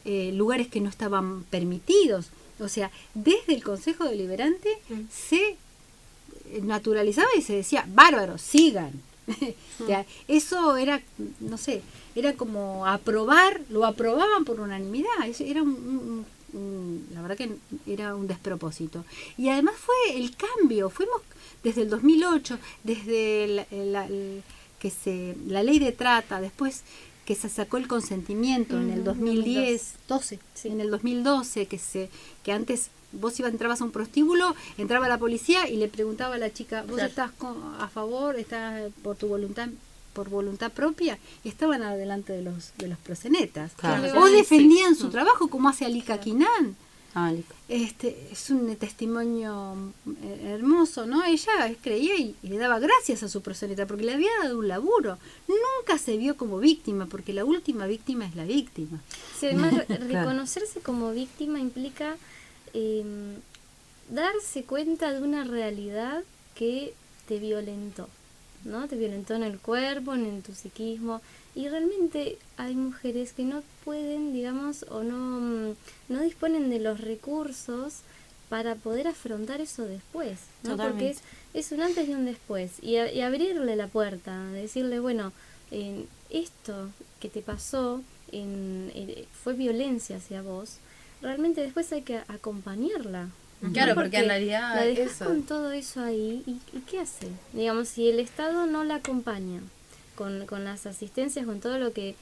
[0.05, 2.31] eh, lugares que no estaban permitidos.
[2.61, 5.01] O sea, desde el Consejo Deliberante mm.
[5.11, 5.57] se
[6.63, 8.93] naturalizaba y se decía, bárbaro, sigan.
[10.29, 11.01] eso era,
[11.41, 11.83] no sé,
[12.15, 16.25] era como aprobar, lo aprobaban por unanimidad, era un
[17.15, 17.51] la verdad que
[17.87, 19.05] era un despropósito.
[19.37, 21.23] Y además fue el cambio, fuimos
[21.63, 24.09] desde el 2008, desde la,
[24.79, 26.83] que se, la ley de trata, después
[27.25, 32.11] que se sacó el consentimiento en el 2010, 12, en el 2012, que se
[32.43, 36.39] que antes vos ibas entrabas a un prostíbulo, entraba la policía y le preguntaba a
[36.39, 37.31] la chica, ¿vos estás
[37.79, 39.69] a favor, estás por tu voluntad
[40.13, 43.71] por voluntad propia y estaban adelante de los de los prosenetas
[44.17, 46.75] o defendían su trabajo como hace Alika Kinan
[47.15, 47.33] ah,
[47.69, 49.77] este es un testimonio
[50.23, 54.31] eh, hermoso no ella creía y, le daba gracias a su proseneta porque le había
[54.43, 55.19] dado un laburo
[55.49, 59.01] nunca se vio como víctima porque la última víctima es la víctima
[59.39, 62.17] sí, además reconocerse como víctima implica
[62.75, 63.35] em,
[64.09, 66.23] darse cuenta de una realidad
[66.55, 66.95] que
[67.27, 68.09] te violentó
[68.65, 68.89] ¿no?
[68.89, 71.21] Te violentó en el cuerpo, en tu psiquismo.
[71.55, 75.75] Y realmente hay mujeres que no pueden, digamos, o no, mm,
[76.09, 78.01] no disponen de los recursos
[78.49, 80.77] para poder afrontar eso después, ¿no?
[80.77, 81.21] Porque es,
[81.55, 82.73] es un antes y un después.
[82.83, 85.33] Y, y abrirle la puerta, decirle, bueno,
[85.71, 90.79] en esto que te pasó en, eh, fue violencia hacia vos,
[91.23, 93.29] realmente después hay que acompañarla,
[93.75, 97.29] Claro, porque, en realidad la dejas con todo eso ahí ¿y, qué hace?
[97.53, 99.61] Digamos, si el Estado no la acompaña
[100.21, 102.15] con, con las asistencias, con todo lo que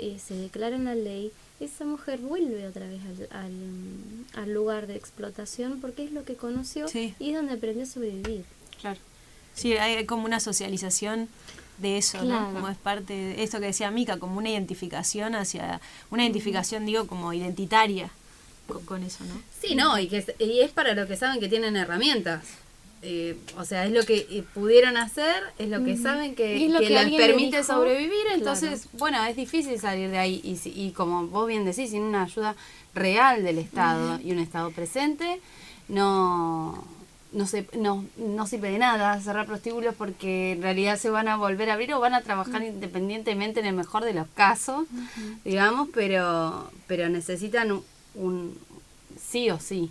[0.00, 4.96] eh, se declara en la ley, esa mujer vuelve otra vez al, al, lugar de
[4.96, 8.44] explotación porque es lo que conoció y es donde aprendió a sobrevivir.
[8.80, 8.98] Claro.
[9.54, 11.28] Sí, hay como una socialización
[11.78, 12.52] de eso, ¿no?
[12.52, 17.06] Como es parte de esto que decía Mica, como una identificación hacia, una identificación, digo,
[17.06, 18.10] como identitaria
[18.84, 19.40] con, eso, ¿no?
[19.62, 22.42] Sí, no, y, que, y es para lo que saben que tienen herramientas.
[23.06, 27.16] Eh, o sea, es lo que eh, pudieron hacer, es lo que saben que, les
[27.18, 31.90] permite sobrevivir, entonces, bueno, es difícil salir de ahí y, y, como vos bien decís,
[31.90, 32.56] sin una ayuda
[32.94, 35.42] real del Estado y un Estado presente,
[35.88, 36.82] no,
[37.32, 41.36] no, se, no, no sirve de nada cerrar prostíbulos porque en realidad se van a
[41.36, 44.86] volver a abrir o van a trabajar independientemente en el mejor de los casos,
[45.44, 47.82] digamos, pero, pero necesitan
[48.14, 48.58] un
[49.20, 49.90] sí o sí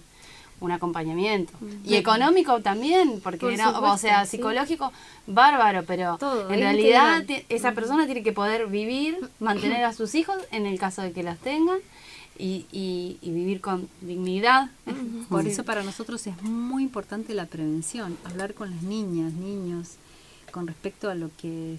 [0.63, 1.53] un acompañamiento.
[1.83, 4.91] Y económico también porque no, o sea psicológico
[5.27, 6.17] bárbaro pero
[6.49, 11.01] en realidad esa persona tiene que poder vivir mantener a sus hijos en el caso
[11.01, 11.79] de que las tengan
[12.39, 14.71] y, y, vivir con dignidad.
[15.29, 19.97] Por eso para nosotros es muy importante la prevención hablar con las niñas niños
[20.51, 21.77] con respecto a lo que,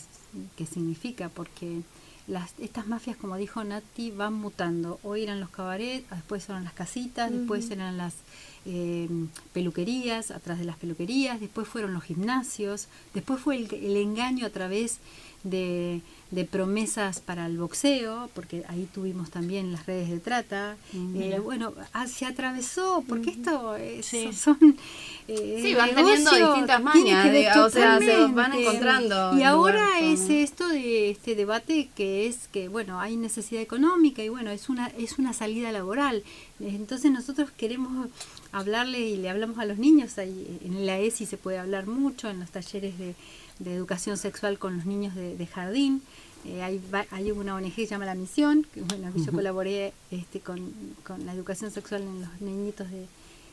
[0.57, 1.83] que significa porque
[2.27, 4.99] las, estas mafias, como dijo Nati, van mutando.
[5.03, 8.15] Hoy eran los cabarets, después eran las casitas, después eran las
[8.67, 9.09] eh,
[9.53, 14.51] peluquerías, atrás de las peluquerías, después fueron los gimnasios, después fue el, el engaño a
[14.51, 14.99] través
[15.45, 20.77] de, de, promesas para el boxeo, porque ahí tuvimos también las redes de trata.
[20.93, 23.77] Eh, bueno, ah, se atravesó, porque esto
[24.33, 24.77] son...
[25.27, 29.39] Eh, sí, van teniendo distintas mañas, o sea, se van encontrando.
[29.39, 34.29] Y ahora es esto de este debate que es que, bueno, hay necesidad económica y
[34.29, 36.23] bueno, es una, es una salida laboral.
[36.61, 38.09] Entonces nosotros queremos
[38.53, 42.31] hablarle y le hablamos a los niños, ahí en la ESI se puede hablar mucho,
[42.31, 43.15] en los talleres de
[43.59, 46.03] de educación sexual con los niños de, jardín.
[46.45, 50.41] Eh, hay, hay, una ONG que se llama La Misión, que bueno, yo colaboré este,
[50.41, 50.73] con,
[51.05, 53.07] con, la educación sexual en los niñitos de...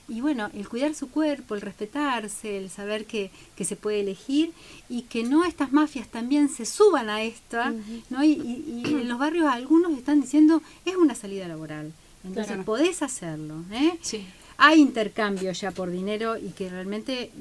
[0.10, 4.52] Y bueno, el cuidar su cuerpo, el respetarse, el saber que, que se puede elegir
[4.90, 7.74] y que no estas mafias también se suban a esta,
[8.10, 8.22] ¿no?
[8.22, 11.94] Y, y, en los barrios algunos están diciendo, es una salida laboral.
[12.26, 13.64] Entonces podés hacerlo.
[13.72, 13.98] ¿eh?
[14.02, 14.26] Sí
[14.63, 17.32] hay intercambio ya por dinero y que realmente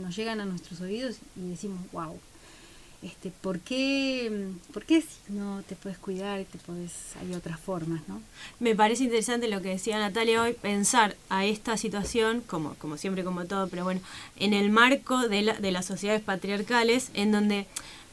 [0.00, 2.18] nos llegan a nuestros oídos y decimos, wow,
[3.02, 7.60] este, ¿por qué, por qué si no te puedes cuidar y te puedes, hay otras
[7.60, 8.22] formas, ¿no?
[8.58, 13.22] Me parece interesante lo que decía Natalia hoy, pensar a esta situación, como, como siempre,
[13.22, 14.00] como todo, pero bueno,
[14.36, 17.66] en el marco de, la, de las sociedades patriarcales, en donde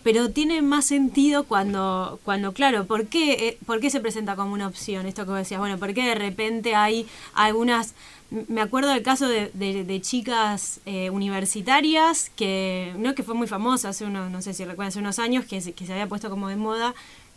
[0.04, 4.54] pero tiene más sentido cuando, cuando claro, ¿por qué, eh, ¿por qué se presenta como
[4.54, 5.06] una opción?
[5.06, 7.94] Esto que decías, bueno, ¿por qué de repente hay algunas
[8.32, 13.90] me acuerdo del caso de, de, chicas eh, universitarias que no que fue muy famosa
[13.90, 16.30] hace unos no sé si recuerdan hace unos años que se, que se había puesto
[16.30, 16.94] como de moda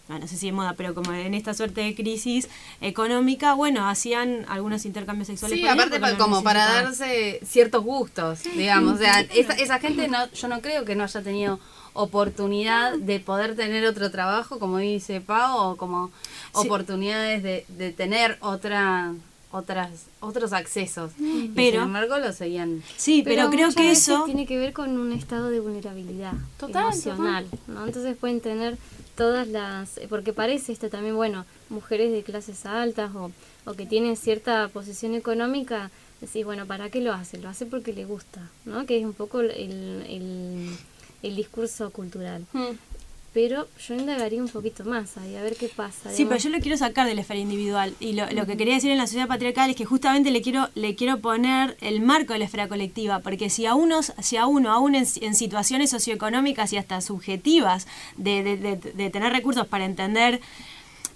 [0.09, 2.49] ah, no sé si de moda, pero como en esta suerte de crisis
[2.81, 5.59] económica, bueno, hacían algunos intercambios sexuales.
[5.59, 8.95] Sí, aparte como para darse ciertos gustos, digamos.
[8.95, 11.61] O sea, esa, esa gente no, yo no creo que no haya tenido
[11.95, 16.11] oportunidad de poder tener otro trabajo, como dice Pau, o como
[16.53, 19.15] oportunidades de, de tener otra
[19.53, 21.13] otras otros accesos
[21.55, 25.13] pero sin embargo lo seguían sí pero, creo que eso tiene que ver con un
[25.13, 27.87] estado de vulnerabilidad emocional ¿no?
[27.87, 28.77] entonces pueden tener
[29.15, 33.31] todas las porque parece esto también bueno mujeres de clases altas o,
[33.67, 37.93] o que tienen cierta posición económica decís bueno para qué lo hace lo hace porque
[37.93, 40.77] le gusta no que es un poco el, el
[41.23, 42.45] el discurso cultural.
[42.53, 42.73] Hmm.
[43.35, 46.13] Pero yo indagaría un poquito más ahí, a ver qué pasa.
[46.13, 47.95] Sí, pero yo lo quiero sacar de la esfera individual.
[47.99, 50.69] Y lo, lo, que quería decir en la sociedad patriarcal es que justamente le quiero,
[50.75, 53.21] le quiero poner el marco de la esfera colectiva.
[53.21, 57.87] Porque si a, unos, si a uno, aún en, en situaciones socioeconómicas y hasta subjetivas,
[58.19, 60.41] de, de, de, de tener recursos para entender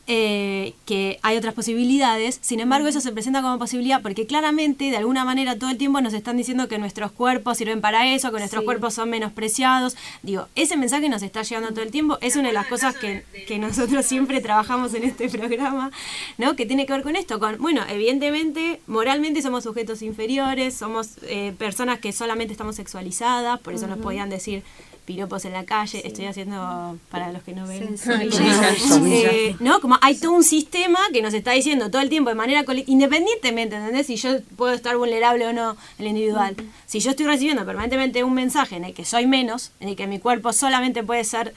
[0.09, 4.97] eh, que hay otras posibilidades, sin embargo eso se presenta como posibilidad porque claramente de
[4.97, 8.39] alguna manera todo el tiempo nos están diciendo que nuestros cuerpos sirven para eso, que
[8.39, 9.97] nuestros cuerpos son menospreciados.
[10.23, 13.25] Digo, ese mensaje nos está llegando todo el tiempo, es una de las cosas que,
[13.49, 15.91] que nosotros siempre trabajamos en este programa,
[16.39, 16.55] ¿no?
[16.55, 21.53] Que tiene que ver con esto, con, bueno, evidentemente, moralmente somos sujetos inferiores, somos eh,
[21.59, 24.63] personas que solamente estamos sexualizadas, por eso nos podían decir
[25.07, 27.97] piropos en la calle, estoy haciendo para los que no ven.
[29.07, 29.81] Eh, ¿No?
[29.81, 33.77] Como hay todo un sistema que nos está diciendo todo el tiempo de manera independientemente,
[33.77, 34.07] ¿entendés?
[34.07, 36.57] Si yo puedo estar vulnerable o no en el individual.
[36.87, 40.07] Si yo estoy recibiendo permanentemente un mensaje en el que soy menos, en el que
[40.07, 41.55] mi cuerpo solamente puede ser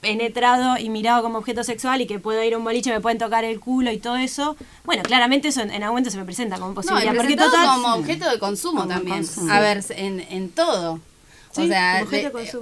[0.00, 3.18] penetrado y mirado como objeto sexual y que puedo ir a un boliche, me pueden
[3.18, 6.58] tocar el culo y todo eso, bueno, claramente eso en, algún momento se me presenta
[6.58, 7.12] como posibilidad.
[7.12, 9.24] No, porque total, como objeto de consumo también.
[9.50, 11.00] A ver, en, en todo
[11.56, 12.04] o sea,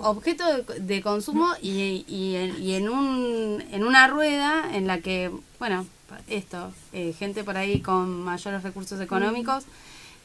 [0.02, 0.46] objeto
[0.78, 5.86] de consumo, y, y, en, un, en una rueda en la que, bueno,
[6.28, 9.64] esto, eh, gente por ahí con mayores recursos económicos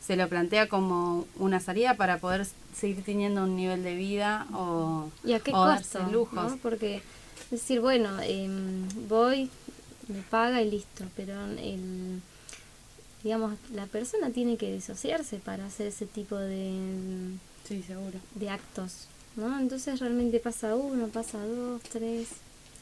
[0.06, 5.10] se lo plantea como una salida para poder seguir teniendo un nivel de vida o,
[5.24, 6.54] ¿Y a qué costo, lujos.
[6.62, 7.02] Porque
[7.52, 9.50] decir, bueno, em, voy,
[10.08, 12.22] me paga y listo, pero el
[13.24, 16.72] digamos, la persona tiene que disociarse para hacer ese tipo de
[17.68, 18.20] Sí, seguro.
[18.36, 19.60] De actos, ¿no?
[19.60, 22.30] Entonces realmente pasa uno, pasa dos, tres,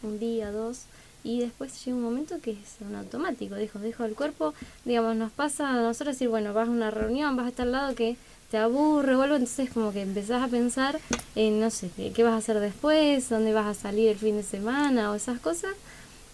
[0.04, 0.84] un día, dos,
[1.24, 5.32] y después llega un momento que es un automático, dejo, dejo el cuerpo, digamos, nos
[5.32, 8.16] pasa a nosotros decir, bueno, vas a una reunión, vas a estar al lado que
[8.52, 11.00] te aburre o algo, entonces como que empezás a pensar
[11.36, 14.38] en, no sé, qué, qué vas a hacer después, dónde vas a salir el fin
[14.38, 15.74] de semana o esas cosas,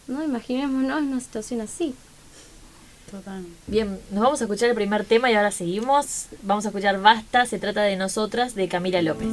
[0.07, 0.21] ¿no?
[0.21, 1.95] Imaginémonos una situación así.
[3.67, 6.27] Bien, nos vamos a escuchar el primer tema y ahora seguimos.
[6.43, 9.27] Vamos a escuchar Basta, se trata de nosotras, de Camila López.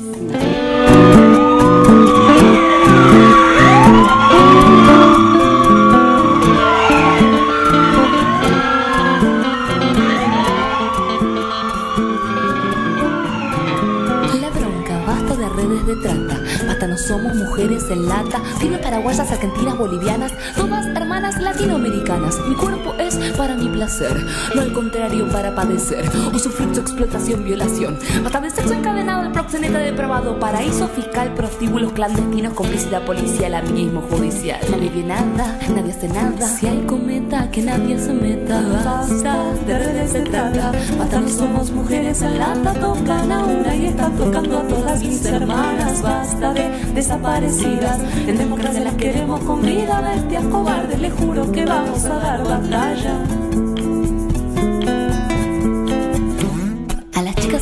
[14.41, 18.43] La bronca, basta de redes de trata, basta no somos mujeres en lata,
[18.89, 22.39] paraguayas, argentinas, bolivianas, todas hermanas latinoamericanas.
[22.49, 24.17] Mi cuerpo es para mi placer,
[24.55, 27.99] no al contrario para padecer o sufrir su explotación, violación.
[28.23, 34.59] Basta de sexo encadenado, el proxeneta depravado, paraíso fiscal, prostíbulos clandestinos, complicidad policial, amiguismo judicial.
[34.71, 36.49] Nadie ve nada, nadie hace nada.
[36.49, 38.63] Si hay cometa, que nadie se meta.
[38.87, 40.73] Basta, de redes trata.
[40.99, 45.27] Basta, no somos mujeres en lata, tocan a una y están tocando a todas mis
[45.27, 46.01] hermanas.
[46.01, 52.05] Basta de desaparecidas, en democracia las queremos con vida, bestias cobardes, les juro que vamos
[52.05, 53.48] a dar batalla.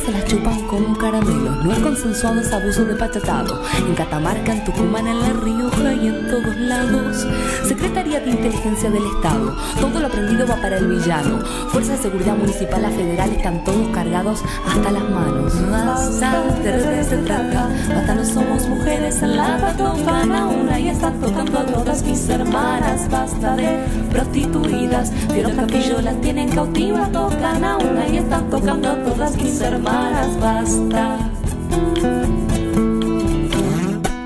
[0.07, 1.65] Se las chupan como caramelos.
[1.65, 3.61] No es consensuado, es abuso de pachatado.
[3.77, 7.27] En Catamarca, en Tucumán, en La Rioja y en todos lados.
[7.67, 9.53] Secretaría de Inteligencia del Estado.
[9.81, 11.39] Todo lo aprendido va para el villano.
[11.71, 15.53] Fuerza de Seguridad Municipal, a federal están todos cargados hasta las manos.
[15.69, 17.69] Basta, de redes se trata.
[17.93, 22.29] Basta, no somos mujeres en la tocan a una y están tocando a todas mis
[22.29, 23.09] hermanas.
[23.11, 25.11] Basta de prostituidas.
[25.33, 27.11] Vieron capillo, las tienen cautivas.
[27.11, 29.96] Tocan a una y están tocando a todas mis hermanas
[30.39, 31.17] basta.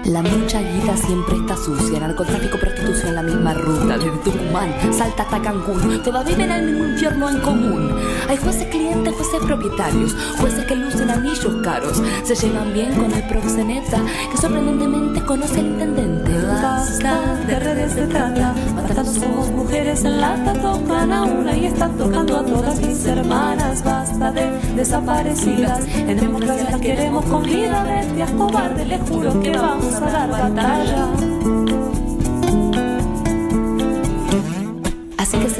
[0.06, 5.42] La mucha guita siempre está sucia, narcotráfico, prostitución, la misma ruta, desde Tucumán, Salta hasta
[5.42, 7.96] Cancún, todas viven el mismo infierno en común.
[8.28, 13.26] Hay jueces clientes, jueces propietarios, jueces que lucen anillos caros, se llevan bien con el
[13.28, 16.32] proxeneta, que sorprendentemente conoce al intendente.
[16.46, 21.98] Basta, de redes de trata, matando somos mujeres en lata, tocan a una y están
[21.98, 23.82] tocando a todas mis hermanas.
[24.22, 30.00] De desaparecidas, en democracia las queremos con vida, bestias cobardes, les juro que vamos a
[30.00, 31.71] dar batalla.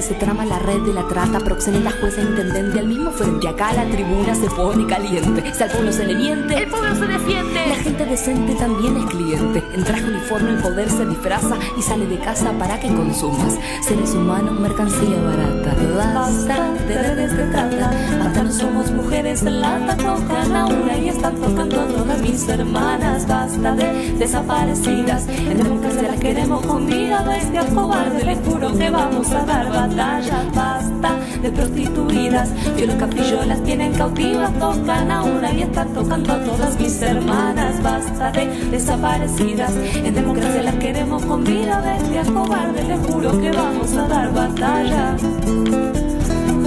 [0.02, 3.48] Se, trama la red de la trata, proxeneta, jueza, intendente, al mismo frente.
[3.48, 5.54] Acá la tribuna se pone caliente.
[5.54, 7.68] Si al pueblo se le miente, el pueblo se defiende.
[7.68, 9.64] La gente decente también es cliente.
[9.76, 13.60] En traje uniforme el poder se disfraza y sale de casa para que consumas.
[13.84, 15.76] Seres humanos, mercancía barata.
[16.16, 17.92] Basta de redes de trata.
[18.18, 23.28] Basta, no somos mujeres, lata, tocan a una y están tocando a todas mis hermanas.
[23.28, 25.28] Basta de desaparecidas.
[25.28, 27.22] En democracia las queremos con vida.
[27.22, 29.91] Bestia cobarde, les juro que vamos a dar batalla.
[29.96, 32.50] Basta de prostituidas.
[32.78, 34.52] Que los capillos las tienen cautivas.
[34.60, 37.82] Tocan a una y están tocando a todas mis hermanas.
[37.82, 39.72] Basta de desaparecidas.
[39.96, 41.82] En democracia las queremos con vida.
[41.82, 45.16] Bestia cobarde, les juro que vamos a dar batalla.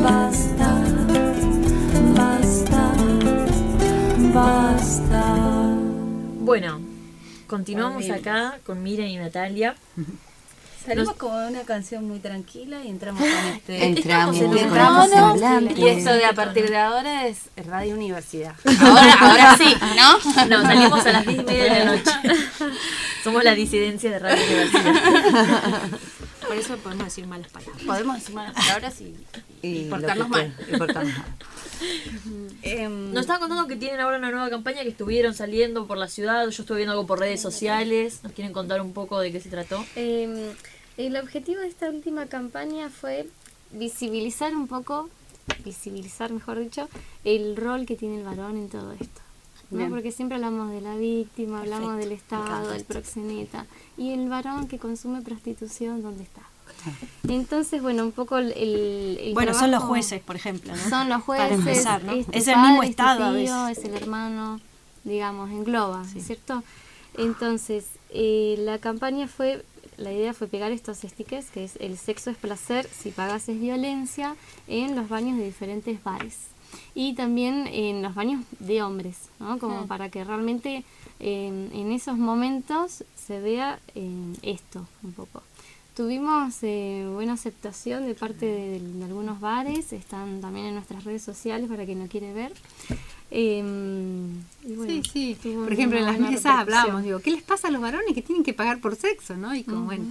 [0.02, 0.82] Basta,
[2.14, 2.92] basta,
[4.34, 5.34] basta.
[6.40, 6.80] Bueno,
[7.46, 9.74] continuamos acá con Miren y Natalia.
[10.84, 13.86] Salimos Nos- como de una canción muy tranquila y entramos con este.
[13.86, 15.74] Entramos en con el Ramos tono, en blanco.
[15.80, 18.54] Y esto de a partir de ahora es Radio Universidad.
[18.80, 20.46] Ahora, ahora sí, ¿no?
[20.46, 22.10] No, salimos a las 10 y media de la noche.
[23.24, 25.82] Somos la disidencia de Radio Universidad.
[26.46, 27.82] Por eso podemos decir malas palabras.
[27.86, 29.14] Podemos decir malas palabras y,
[29.62, 30.54] y Y portarnos mal.
[30.70, 31.26] y portarnos mal.
[32.62, 36.08] Em, Nos estaban contando que tienen ahora una nueva campaña que estuvieron saliendo por la
[36.08, 36.46] ciudad.
[36.48, 38.20] Yo estuve viendo algo por redes sociales.
[38.22, 39.84] ¿Nos quieren contar un poco de qué se trató?
[39.96, 40.52] Eh,
[40.96, 43.28] el objetivo de esta última campaña fue
[43.72, 45.08] visibilizar un poco,
[45.64, 46.88] visibilizar mejor dicho,
[47.24, 49.20] el rol que tiene el varón en todo esto.
[49.70, 49.88] ¿no?
[49.88, 53.66] Porque siempre hablamos de la víctima, hablamos del Estado, del proxeneta.
[53.96, 56.42] Y el varón que consume prostitución, ¿dónde está?
[57.28, 59.30] Entonces, bueno, un poco el...
[59.34, 60.88] Bueno, son los jueces, por ejemplo, ¿no?
[60.88, 62.12] Son los Para jueces, empezar, ¿no?
[62.12, 63.78] es, tu Es el mismo padre, es tu estado a tío, veces.
[63.78, 64.60] es el hermano,
[65.02, 66.62] digamos, engloba, ¿cierto?
[67.16, 69.64] Entonces, eh, la campaña fue,
[69.96, 73.60] la idea fue pegar estos stickers, que es el sexo es placer, si pagas es
[73.60, 74.36] violencia,
[74.66, 76.38] en los baños de diferentes bares.
[76.94, 79.58] Y también en los baños de hombres, ¿no?
[79.58, 80.84] Como para que realmente
[81.20, 85.42] eh, en esos momentos se vea eh, esto un poco.
[85.94, 91.22] Tuvimos eh, buena aceptación de parte de, de algunos bares, están también en nuestras redes
[91.22, 92.52] sociales para quien no quiere ver.
[93.30, 93.58] Eh,
[94.66, 95.54] y bueno, sí, sí.
[95.54, 98.44] Por ejemplo, en las mesas hablamos, digo, ¿qué les pasa a los varones que tienen
[98.44, 99.54] que pagar por sexo, no?
[99.54, 100.04] Y como, bueno.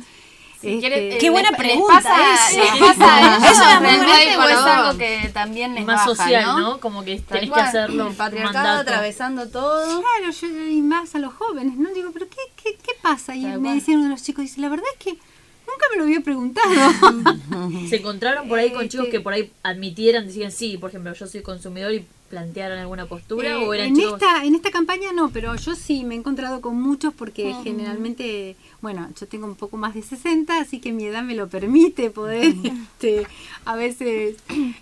[0.55, 4.49] este, ¿quiere- Qué eh, buena les- pregunta Les pasa, les Eso es muy realmente o
[4.49, 6.59] es algo que también les Más baja, social, ¿no?
[6.59, 6.79] ¿no?
[6.79, 8.07] Como que tenés que hacerlo.
[8.09, 8.81] El patriarcado mandato.
[8.81, 10.01] atravesando todo.
[10.01, 11.89] Claro, yo y más a los jóvenes, ¿no?
[11.93, 13.35] Digo, ¿pero qué, qué, qué pasa?
[13.35, 15.97] Y Tal me decían uno de los chicos, dice, la verdad es que nunca me
[15.97, 16.69] lo había preguntado.
[17.89, 20.89] Se encontraron por ahí con Eh, chicos que- que por ahí admitieran, decían, sí, por
[20.89, 24.13] ejemplo, yo soy consumidor y plantearon alguna postura Eh, o eran en chicos...
[24.13, 28.55] esta en esta campaña no, pero yo sí me he encontrado con muchos porque generalmente,
[28.83, 32.09] bueno, yo tengo un poco más de 60, así que mi edad me lo permite
[32.09, 33.25] poder este,
[33.63, 34.35] a veces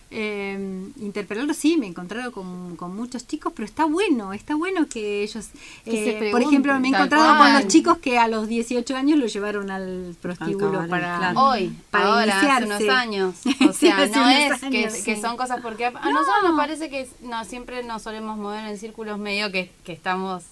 [0.10, 1.56] eh, interpelarlos.
[1.56, 5.49] Sí, me he encontrado con, con muchos chicos, pero está bueno, está bueno que ellos,
[5.86, 8.95] Que eh, se por ejemplo, me he encontrado con los chicos que a los 18
[8.95, 11.39] años lo llevaron al prostíbulo cabaret, para claro.
[11.39, 12.84] Hoy, para ahora, hace iniciarse.
[12.84, 13.36] unos años.
[13.70, 15.22] O sea, hace no es que, años, que sí.
[15.22, 18.78] son cosas porque a, a nosotros nos parece que no siempre nos solemos mover en
[18.80, 20.43] círculos medio que, que estamos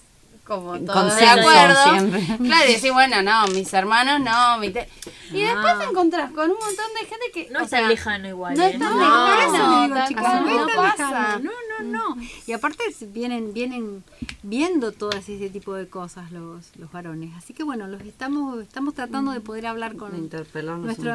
[0.50, 1.82] como todos de acuerdo.
[1.84, 2.20] siempre.
[2.48, 4.88] Claro, y decir, bueno, no, mis hermanos no, mi te-
[5.32, 5.54] Y Ah.
[5.54, 8.56] después te encontrás con un montón de gente que No o es tan lejano igual.
[8.56, 8.70] no ¿eh?
[8.72, 11.08] es tan No, lejano, tal chicos, no no tan pasa.
[11.10, 11.50] lejano.
[11.78, 12.22] No, no, no.
[12.46, 12.82] Y aparte
[13.12, 14.02] vienen, vienen
[14.42, 17.30] viendo todas ese tipo de cosas los, los varones.
[17.36, 20.14] Así que bueno, los estamos, estamos tratando de poder hablar con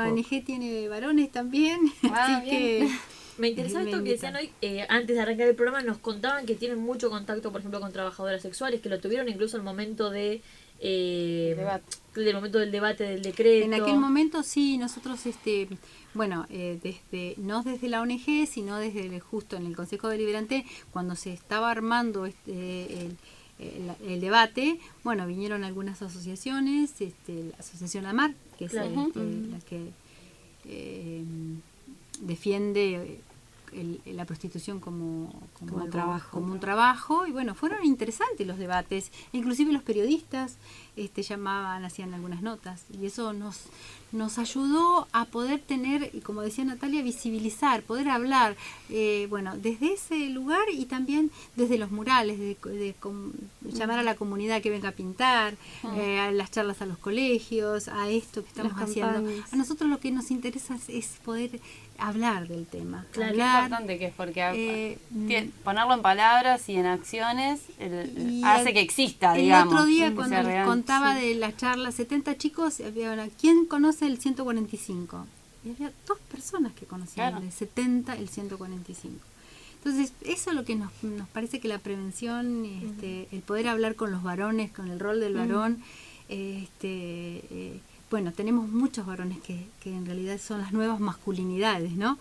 [0.05, 0.13] poco.
[0.13, 1.79] ONG tiene varones también.
[2.13, 2.87] Ah, así bien.
[2.87, 2.95] que
[3.37, 6.55] Me interesaba esto que decían hoy, eh, antes de arrancar el programa, nos contaban que
[6.55, 10.41] tienen mucho contacto, por ejemplo, con trabajadoras sexuales, que lo tuvieron incluso el momento de...
[10.81, 11.55] Eh,
[12.15, 13.65] del momento del debate del decreto.
[13.65, 15.67] En aquel momento sí, nosotros, este,
[16.13, 20.65] bueno, eh, desde no desde la ONG, sino desde el- justo en el Consejo Deliberante,
[20.91, 22.51] cuando se estaba armando este,
[23.05, 23.17] el,
[23.59, 29.07] el- el debate, bueno, vinieron algunas asociaciones, este, la Asociación Amar, que es Claro.
[29.07, 29.89] este, la que
[30.67, 31.23] eh,
[32.21, 33.19] defiende
[33.73, 36.29] el- la prostitución como, como, Como algo- trabajo.
[36.31, 40.55] como un trabajo y bueno fueron interesantes los debates inclusive los periodistas
[40.95, 43.63] este llamaban hacían algunas notas y eso nos
[44.13, 48.55] nos ayudó a poder tener y como decía Natalia visibilizar poder hablar
[48.89, 54.03] eh, bueno desde ese lugar y también desde los murales de, de com- llamar a
[54.03, 55.57] la comunidad que venga a pintar
[55.97, 59.29] eh, a las charlas a los colegios a esto que estamos haciendo.
[59.51, 61.59] A nosotros lo que nos interesa es, es poder
[61.97, 66.75] hablar del tema Claro, qué hablar importante que es porque eh, ponerlo en palabras y
[66.75, 69.73] en acciones el- Y hace el- que exista, El digamos.
[69.73, 70.65] otro día cuando real.
[70.65, 75.25] contaba de la charla 70 chicos, había ¿quién conoce el 145?
[75.65, 79.15] y había dos personas que conocían el 70, el 145.
[79.83, 83.95] Entonces, eso es lo que nos, nos parece que la prevención, este, el poder hablar
[83.95, 85.81] con los varones, con el rol del varón,
[86.29, 87.79] este, eh,
[88.11, 92.17] bueno, tenemos muchos varones que, que en realidad son las nuevas masculinidades, ¿no?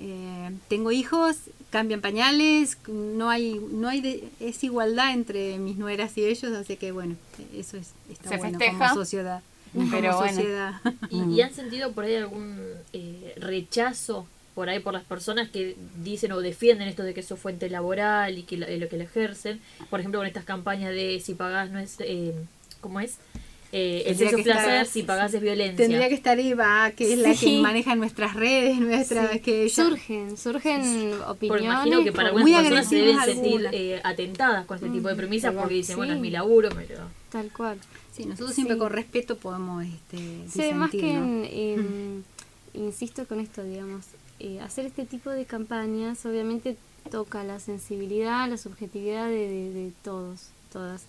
[0.00, 1.36] Eh, tengo hijos,
[1.70, 6.92] cambian pañales, no hay, no hay es igualdad entre mis nueras y ellos, así que
[6.92, 7.16] bueno,
[7.52, 9.42] eso es, está bueno como sociedad.
[9.90, 10.18] Pero
[11.10, 12.58] ¿Y, han sentido por ahí algún
[12.92, 17.34] eh, rechazo por ahí por las personas que dicen o defienden esto de que eso
[17.34, 19.60] es fuente laboral y que lo que lo ejercen?
[19.90, 21.96] Por ejemplo, con estas campañas de si pagás no es...
[22.00, 22.34] Eh,
[22.80, 23.18] ¿Cómo es?
[23.70, 25.76] Eh, el sexo placer si pagas es violencia.
[25.76, 31.12] Tendría que estar Eva, que es la que maneja nuestras redes, nuestras que surgen, surgen
[31.26, 31.64] opiniones.
[31.64, 35.54] imagino que para algunas personas se deben sentir eh, atentadas con este tipo de premisas
[35.54, 36.96] porque dicen, bueno, es mi laburo, pero...
[37.30, 37.78] Tal cual.
[38.16, 42.24] Sí, nosotros siempre con respeto podemos este, Sí, más que en,
[42.72, 44.06] insisto con esto, digamos,
[44.40, 46.76] eh, hacer este tipo de campañas obviamente
[47.10, 51.04] toca la sensibilidad, la subjetividad de, de todos, todas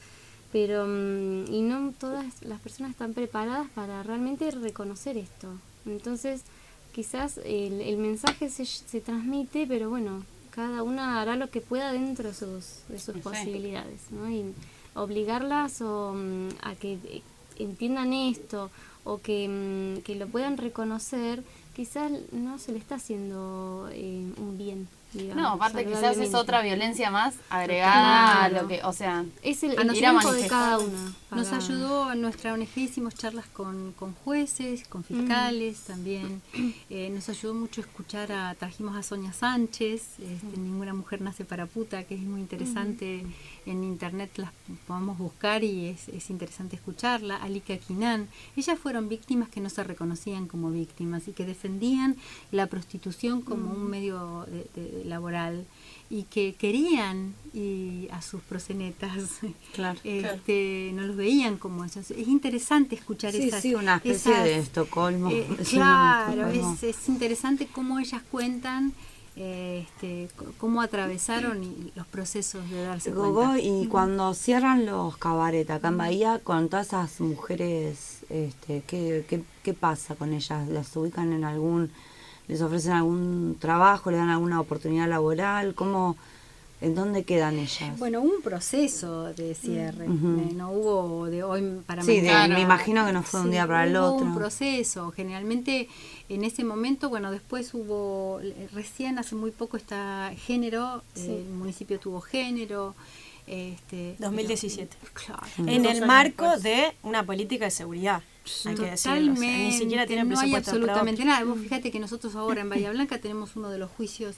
[0.51, 5.47] pero mm, y no todas las personas están preparadas para realmente reconocer esto.
[5.85, 6.41] Entonces,
[6.93, 11.93] quizás el, el mensaje se, se transmite, pero bueno, cada una hará lo que pueda
[11.93, 14.29] dentro de sus, de sus posibilidades, ¿no?
[14.29, 14.53] Y
[14.95, 17.21] obligarlas o, mm, a que eh,
[17.57, 18.69] entiendan esto
[19.03, 21.43] o que, mm, que lo puedan reconocer,
[21.75, 27.09] quizás no se le está haciendo eh, un bien no, aparte quizás es otra violencia
[27.09, 31.13] más agregada a lo que, o sea, es el, el tiempo de cada una.
[31.31, 36.41] Nos ayudó a nuestra ONG, hicimos charlas con, con jueces, con fiscales también.
[36.89, 41.67] Eh, nos ayudó mucho escuchar a, trajimos a Sonia Sánchez, este, Ninguna Mujer Nace para
[41.67, 43.25] Puta, que es muy interesante.
[43.69, 44.51] En internet las
[44.87, 47.37] podemos buscar y es, es interesante escucharla.
[47.37, 48.27] Alika Quinan.
[48.55, 52.17] Ellas fueron víctimas que no se reconocían como víctimas y que defendían
[52.51, 54.45] la prostitución como un medio
[54.75, 55.65] de laboral
[56.09, 59.41] y que querían y a sus prosenetas
[60.03, 65.29] este, no los veían como eso es interesante escuchar sí, sí una especie de Estocolmo.
[65.29, 68.93] eh, claro es, es, interesante cómo ellas cuentan
[69.39, 70.27] este,
[70.57, 71.61] cómo atravesaron
[71.95, 73.57] los procesos de darse cuenta.
[73.57, 79.41] y cuando cierran los cabaret acá en Bahía con todas esas mujeres este, ¿qué, qué,
[79.63, 81.89] qué pasa con ellas las ubican en algún
[82.49, 86.17] les ofrecen algún trabajo, le dan alguna oportunidad laboral, ¿cómo,
[86.81, 87.97] en dónde quedan ellas?
[87.97, 93.23] Bueno, un proceso de cierre, no hubo de hoy para sí, me imagino que no
[93.23, 94.25] fue un día para el otro.
[94.25, 95.89] un proceso, generalmente
[96.29, 98.39] en ese momento, bueno, después hubo,
[98.73, 102.95] recién hace muy poco está género, el municipio tuvo género,
[103.47, 104.95] este, 2017.
[105.13, 108.21] claro, en el marco de una política de seguridad.
[108.63, 109.45] Totalmente.
[109.45, 111.43] ni siquiera tienen no hay absolutamente nada.
[111.45, 114.37] Vos fíjate que nosotros ahora en Bahía Blanca tenemos uno de los juicios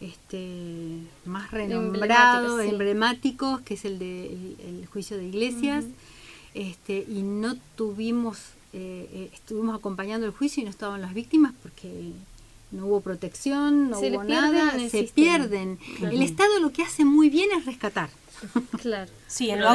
[0.00, 5.84] este más renombrados, emblemáticos, que es el de el, juicio de iglesias.
[6.54, 8.38] Este, y no tuvimos,
[8.72, 12.12] eh, eh, estuvimos acompañando el juicio y no estaban las víctimas porque
[12.70, 15.78] no hubo protección, no hubo nada, se pierden.
[16.00, 18.10] El Estado lo que hace muy bien es rescatar.
[18.80, 19.10] Claro.
[19.26, 19.68] Sí, en lo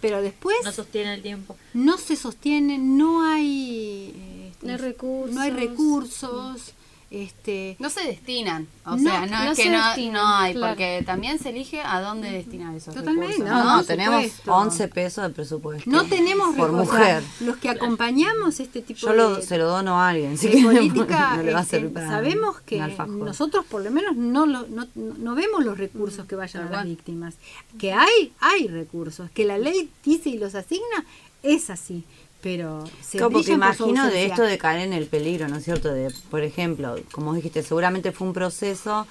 [0.00, 1.56] pero después no sostiene el tiempo.
[1.74, 5.34] No se sostiene, no hay eh, no hay recursos.
[5.34, 6.72] No hay recursos
[7.10, 11.50] este no se destinan o sea no, es que no, no, hay porque también se
[11.50, 15.88] elige a dónde destinar esos Totalmente, recursos no, tenemos 11 pesos de presupuesto.
[15.88, 17.22] No tenemos por mujer.
[17.40, 21.92] los que acompañamos este tipo yo lo, se lo dono a alguien de política este,
[21.94, 26.68] sabemos que nosotros por lo menos no, lo, no, no vemos los recursos que vayan
[26.68, 27.34] a las víctimas.
[27.78, 31.04] Que hay hay recursos que la ley dice y los asigna
[31.42, 32.04] es así
[32.42, 35.92] pero se como que imagino de esto de caer en el peligro, ¿no es cierto?
[35.92, 39.06] De, por ejemplo, como dijiste, seguramente fue un proceso,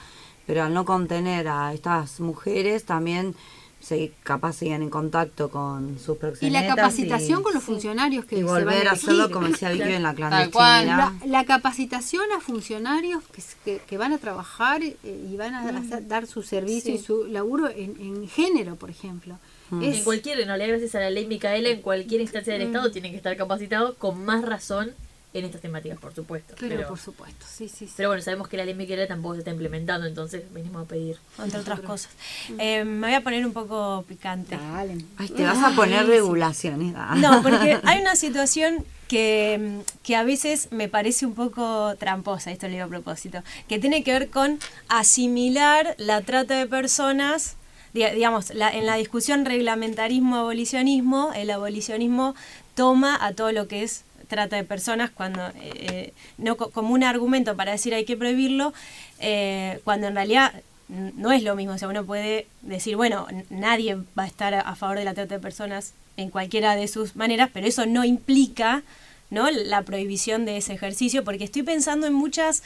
[0.45, 3.35] pero al no contener a estas mujeres también
[3.85, 6.63] se capaz siguen en contacto con sus proxenetas.
[6.63, 10.01] Y la capacitación con los funcionarios que y volver a, hacerlo como decía Vicky en
[10.01, 11.11] la clandestinidad.
[11.25, 13.23] La, capacitación a funcionarios
[13.63, 17.69] que, que, van a trabajar eh, y van a, dar su servicio y su laburo
[17.69, 19.37] en, en género, por ejemplo.
[19.69, 19.83] Mm.
[19.83, 22.67] En cualquier, en realidad gracias a la ley Micaela, en cualquier instancia del mm.
[22.67, 24.93] Estado tienen que estar capacitados con más razón
[25.39, 26.55] en estas temáticas, por supuesto.
[26.57, 29.51] Pero, por supuesto, sí, sí, Pero bueno, sabemos que la ley Micaela tampoco se está
[29.51, 31.17] implementando, entonces venimos a pedir.
[31.43, 32.11] Entre otras cosas.
[32.57, 34.55] Eh, me voy a poner un poco picante.
[34.55, 35.03] Dale.
[35.17, 36.95] Ay, te vas a poner regulaciones.
[37.17, 42.67] No, porque hay una situación que, que, a veces me parece un poco tramposa, esto
[42.67, 47.57] lo digo a propósito, que tiene que ver con asimilar la trata de personas
[47.95, 52.35] digamos, en la discusión reglamentarismo-abolicionismo, el abolicionismo
[52.75, 57.55] toma a todo lo que es trata de personas cuando eh, no como un argumento
[57.55, 58.73] para decir hay que prohibirlo,
[59.19, 60.53] eh, cuando en realidad
[60.87, 61.73] no es lo mismo.
[61.73, 65.35] O sea, uno puede decir, bueno, nadie va a estar a favor de la trata
[65.35, 68.83] de personas en cualquiera de sus maneras, pero eso no implica
[69.29, 69.49] ¿no?
[69.49, 72.63] la prohibición de ese ejercicio, porque estoy pensando en muchas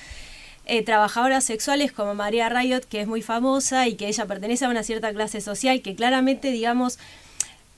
[0.70, 4.70] eh, trabajadoras sexuales como María Riot, que es muy famosa y que ella pertenece a
[4.70, 7.00] una cierta clase social, que claramente, digamos,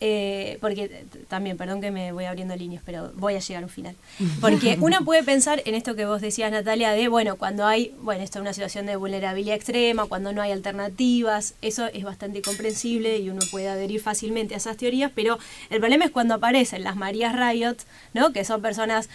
[0.04, 3.72] eh, porque también, perdón que me voy abriendo líneas, pero voy a llegar a un
[3.72, 3.96] final.
[4.42, 8.24] Porque uno puede pensar en esto que vos decías, Natalia, de, bueno, cuando hay, bueno,
[8.24, 13.20] esto es una situación de vulnerabilidad extrema, cuando no hay alternativas, eso es bastante comprensible
[13.20, 15.38] y uno puede adherir fácilmente a esas teorías, pero
[15.70, 17.78] el problema es cuando aparecen las Marías Riot,
[18.16, 18.34] ¿no?
[18.34, 19.08] Que son personas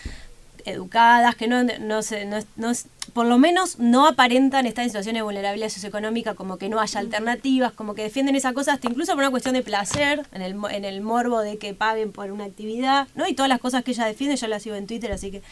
[0.66, 2.72] educadas, que no, no, no, no,
[3.12, 7.00] por lo menos no aparentan estar en situaciones de vulnerabilidad socioeconómica, como que no haya
[7.00, 10.56] alternativas, como que defienden esa cosa, hasta incluso por una cuestión de placer, en el,
[10.70, 13.26] en el morbo de que paguen por una actividad, ¿no?
[13.26, 15.42] Y todas las cosas que ella defiende, yo las sigo en Twitter, así que...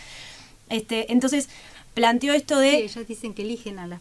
[0.69, 1.49] este Entonces,
[1.95, 2.71] planteó esto de...
[2.71, 4.01] Sí, ellas dicen que eligen a, los...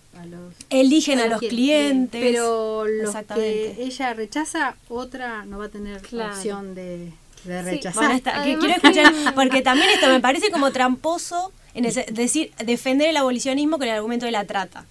[0.72, 2.20] Eligen a, los clientes.
[2.22, 8.22] Pero los que ella rechaza, otra no va a tener la opción de de rechazar.
[8.22, 13.78] quiero escuchar, porque también esto me parece como tramposo, en ese, decir, defender el abolicionismo
[13.78, 14.86] con el argumento de la trata.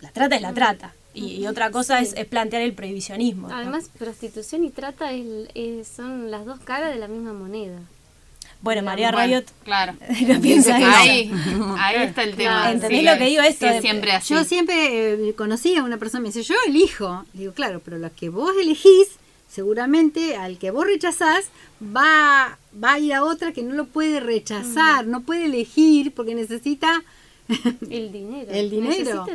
[0.00, 0.94] La trata es la trata.
[1.12, 3.48] Y, otra cosa es, plantear el prohibicionismo.
[3.50, 7.78] Además, prostitución y trata es, son las dos caras de la misma moneda.
[8.62, 9.94] Bueno, María Rayot claro.
[10.42, 11.32] piensa ahí,
[11.78, 12.70] ahí está el tema.
[12.70, 13.66] ¿Entendés lo que digo esto?
[13.80, 14.34] siempre así.
[14.34, 17.24] Yo siempre eh, conocí a una persona me dice, yo elijo.
[17.32, 19.08] Digo, claro, pero lo que vos elegís
[19.50, 21.46] seguramente al que vos rechazás
[21.82, 26.34] va, va a ir a otra que no lo puede rechazar, no puede elegir porque
[26.34, 27.02] necesita
[27.90, 28.50] el dinero.
[28.50, 29.26] el dinero.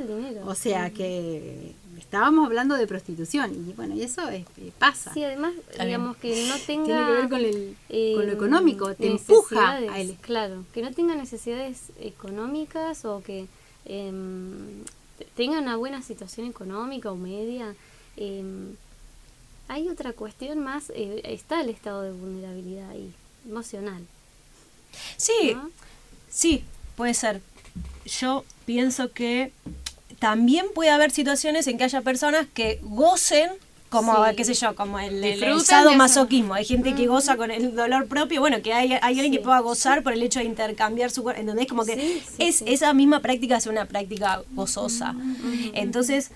[0.46, 5.14] O sea que estábamos hablando de prostitución y bueno, y eso es, eh, pasa.
[5.14, 6.86] Sí, además, digamos que no tenga...
[6.86, 10.16] Tiene que ver con, el, con lo económico, te empuja a él.
[10.22, 13.48] Claro, que no tenga necesidades económicas o que
[13.84, 14.84] em,
[15.36, 17.76] tenga una buena situación económica o media.
[18.16, 18.44] Eh,
[19.68, 23.12] hay otra cuestión más, eh, está el estado de vulnerabilidad ahí,
[23.48, 24.06] emocional.
[25.18, 25.56] Sí,
[26.30, 26.64] sí,
[26.96, 27.42] puede ser.
[28.06, 29.52] Yo pienso que
[30.20, 33.50] también puede haber situaciones en que haya personas que gocen
[33.90, 36.54] como, qué sé yo, como el, el, masoquismo.
[36.54, 39.60] Hay gente que goza con el dolor propio, bueno, que hay, hay alguien que pueda
[39.60, 41.68] gozar por el hecho de intercambiar su cuerpo, ¿entendés?
[41.68, 45.16] Como que es esa misma práctica es una práctica gozosa.
[45.74, 46.32] Entonces,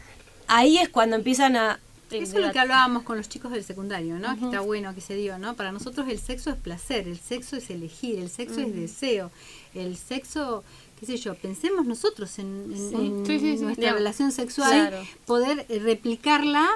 [0.48, 1.80] ahí es cuando empiezan a,
[2.12, 4.38] eso es lo que hablábamos con los chicos del secundario, ¿no?
[4.38, 5.55] Que está bueno que se dio, ¿no?
[5.55, 9.32] Para nosotros el sexo es placer, el sexo es elegir, el sexo es deseo,
[9.74, 10.64] el sexo,
[10.99, 14.93] qué sé yo, pensemos nosotros en, nuestra relación sexual,
[15.26, 16.68] poder eh, replicarla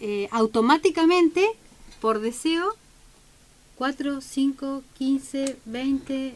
[0.00, 1.46] eh, automáticamente
[2.00, 2.74] por deseo
[3.76, 6.34] 4, 5, 15, 20,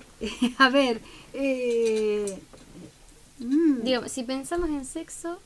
[0.59, 1.01] a ver,
[1.32, 2.38] eh,
[3.38, 3.82] mm.
[3.82, 5.38] Digo, si pensamos en sexo,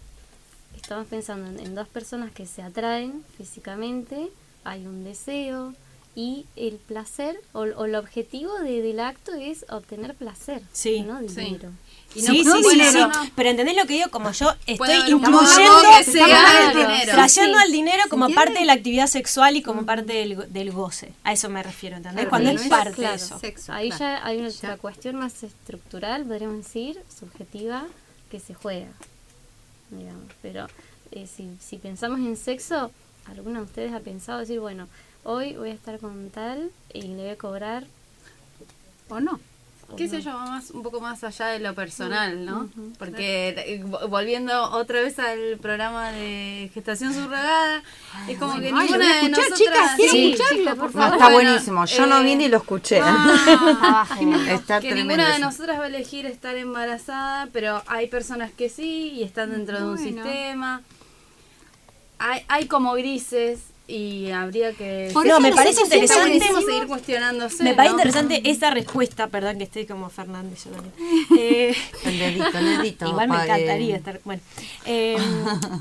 [0.83, 4.29] estamos pensando en, dos personas que se atraen físicamente,
[4.65, 5.75] hay un deseo
[6.15, 11.21] y el placer o, el objetivo del acto es obtener placer, sí, ¿no?
[11.21, 11.71] Dinero.
[12.13, 12.21] Sí.
[12.21, 13.01] sí, sí,
[13.35, 15.83] pero entendés lo que digo, como yo estoy incluyendo,
[17.07, 21.13] trayendo al dinero como parte de la actividad sexual y como parte del, del goce.
[21.25, 22.29] A eso me refiero, ¿entendés?
[22.29, 23.41] Cuando es parte de eso.
[23.69, 27.87] Ahí ya hay una cuestión más estructural, podríamos decir, subjetiva,
[28.31, 28.89] que se juega
[29.99, 30.27] digamos.
[30.43, 30.67] Pero
[31.11, 32.91] eh, si, si pensamos en sexo,
[33.27, 34.89] ¿alguna de ustedes ha pensado decir, bueno,
[35.25, 37.85] hoy voy a estar con tal y le voy a cobrar?
[39.09, 39.41] ¿O no?
[39.97, 42.69] Qué sé yo, más, un poco más allá de lo personal, ¿no?
[42.99, 47.83] Porque volviendo otra vez al programa de gestación subrogada,
[48.29, 49.59] es como que ninguna de nosotras...
[49.59, 50.37] Chicas, sí,
[50.79, 51.15] por favor?
[51.15, 53.01] está buenísimo, yo no vine y lo escuché.
[53.03, 54.07] Ah,
[54.49, 59.13] está que ninguna de nosotras va a elegir estar embarazada, pero hay personas que sí
[59.15, 60.83] y están dentro de un sistema.
[62.19, 67.93] Hay, hay como grises y habría que no me parece interesante seguir cuestionándose me parece
[67.93, 71.75] interesante esa respuesta perdón que estoy como Fernández yo eh,
[72.07, 74.41] el dedito el dedito igual me encantaría estar bueno
[74.87, 75.19] eh,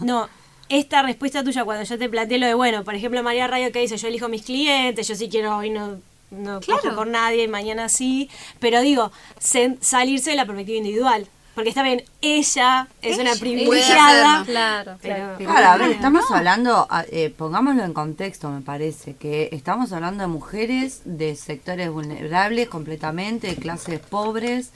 [0.02, 0.28] no
[0.68, 3.80] esta respuesta tuya cuando yo te planteé lo de bueno por ejemplo María Rayo que
[3.80, 5.98] dice yo elijo mis clientes yo sí quiero hoy no
[6.32, 11.84] no cojo con nadie mañana sí pero digo salirse de la perspectiva individual porque está
[11.84, 14.44] bien, ella es una privilegiada.
[14.46, 15.38] Claro, claro.
[15.38, 20.28] claro, a ver, estamos hablando, eh, pongámoslo en contexto, me parece, que estamos hablando de
[20.28, 24.72] mujeres de sectores vulnerables completamente, de clases pobres.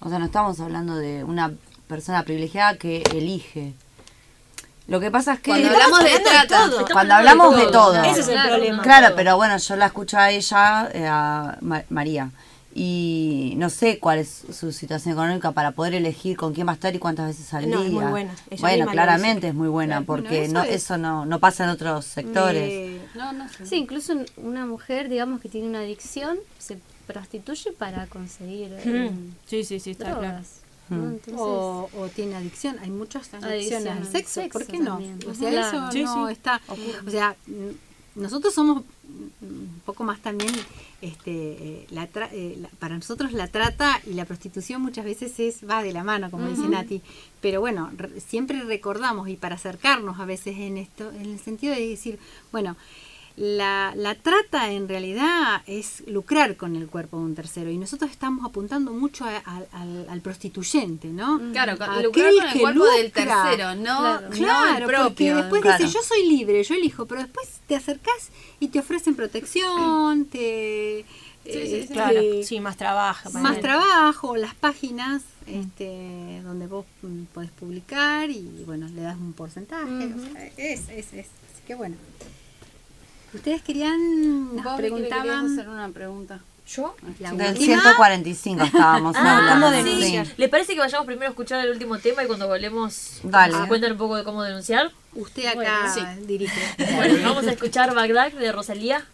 [0.00, 1.52] O sea, no estamos hablando de una
[1.88, 3.74] persona privilegiada que elige.
[4.86, 8.28] Lo que pasa es que cuando hablamos de todo, cuando hablamos de todo, ese es
[8.28, 8.82] el problema.
[8.82, 11.58] Claro, pero bueno, yo la escucho a ella, eh, a
[11.90, 12.30] María
[12.76, 16.74] y no sé cuál es su situación económica para poder elegir con quién va a
[16.74, 17.86] estar y cuántas veces al No, día.
[17.86, 18.34] es muy buena.
[18.50, 21.38] Ella Bueno, claramente es muy buena Claro, bueno, porque eso no es- eso no, no
[21.38, 22.68] pasa en otros sectores.
[22.72, 23.64] Eh, no, no sé.
[23.66, 29.10] Sí, incluso una mujer, digamos, que tiene una adicción, se prostituye para conseguir eh,
[29.46, 30.38] Sí, sí, sí, está claro.
[30.88, 30.94] Mm.
[30.94, 32.76] Entonces, o, o tiene adicción.
[32.82, 34.42] Hay muchas adicciones al sexo.
[34.52, 34.90] ¿Por qué no?
[34.98, 35.18] también.
[35.30, 35.68] O sea, Claro.
[35.78, 36.32] eso Sí, no sí.
[36.32, 36.60] está.
[37.06, 40.52] O sea, mm, nosotros somos mm, un poco más también.
[41.04, 45.38] Este, eh, la tra- eh, la- para nosotros la trata y la prostitución muchas veces
[45.38, 47.02] es va de la mano, como dice Nati.
[47.42, 51.74] Pero bueno, re- siempre recordamos y para acercarnos a veces en esto, en el sentido
[51.74, 52.18] de decir,
[52.52, 52.76] bueno,
[53.36, 58.10] la, la trata en realidad es lucrar con el cuerpo de un tercero y nosotros
[58.12, 61.40] estamos apuntando mucho a- a- al, al prostituyente, ¿no?
[61.52, 64.28] Claro, con, lucrar con el cuerpo del tercero, no, Claro.
[64.28, 65.84] no Claro, porque después claro.
[65.84, 68.30] dice, yo soy libre, yo elijo, pero después te acercás
[68.60, 71.00] y te ofrecen protección, te...
[71.44, 73.30] eh, Claro, te- sí, más trabajo.
[73.32, 79.32] más trabajo, las páginas este, donde vos mm, podés publicar y bueno, le das un
[79.32, 79.84] porcentaje.
[80.14, 81.26] o sea, es, es, es.
[81.26, 81.96] Así que bueno.
[83.34, 85.52] Ustedes querían, nos preguntaban...
[85.52, 86.40] hacer una pregunta.
[86.66, 86.94] ¿Yo?
[87.20, 87.82] la Del última.
[87.82, 89.66] 145 estábamos Ah, hablando.
[89.66, 89.84] ¿cómo sí.
[89.84, 90.26] denunciar?
[90.38, 93.52] ¿Les parece que vayamos primero a escuchar el último tema y cuando volvemos Dale.
[93.52, 94.90] nos cuentan un poco de cómo denunciar?
[95.14, 96.00] Usted acá sí.
[96.26, 96.58] dirige.
[96.96, 99.04] Bueno, vamos a escuchar Bagdad de Rosalía.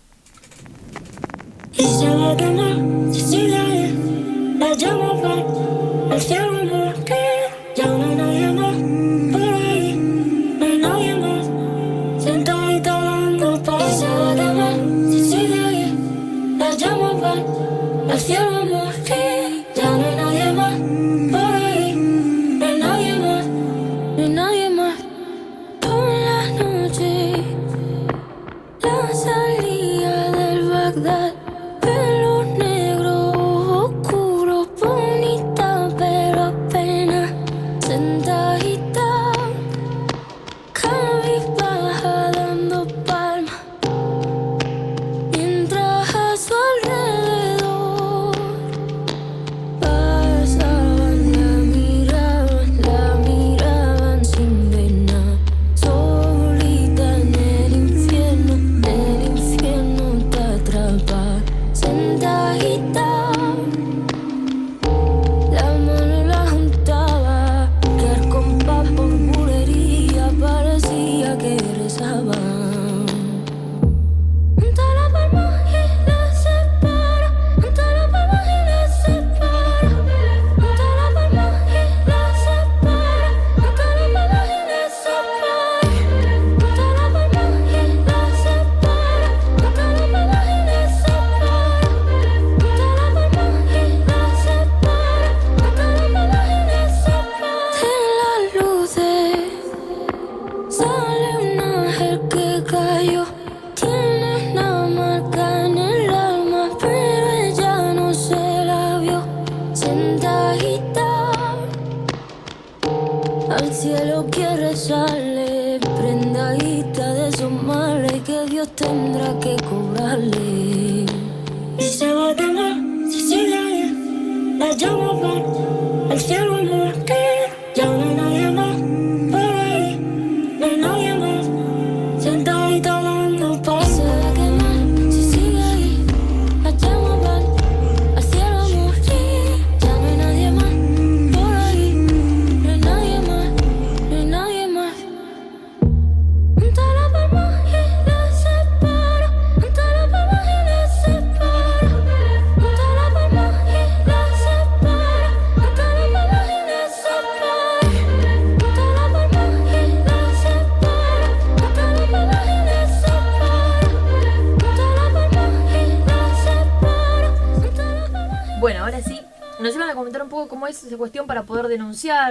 [18.39, 18.60] Va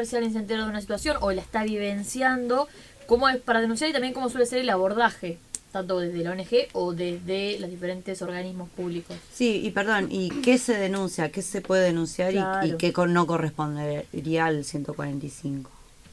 [0.06, 2.68] si alguien se entera de una situación o la está vivenciando,
[3.08, 5.38] cómo es para denunciar y también cómo suele ser el abordaje,
[5.72, 9.16] tanto desde la ONG o desde los diferentes organismos públicos.
[9.34, 11.32] Sí, y perdón, ¿y qué se denuncia?
[11.32, 12.34] ¿Qué se puede denunciar
[12.66, 15.70] y- qué con- no correspondería al 145?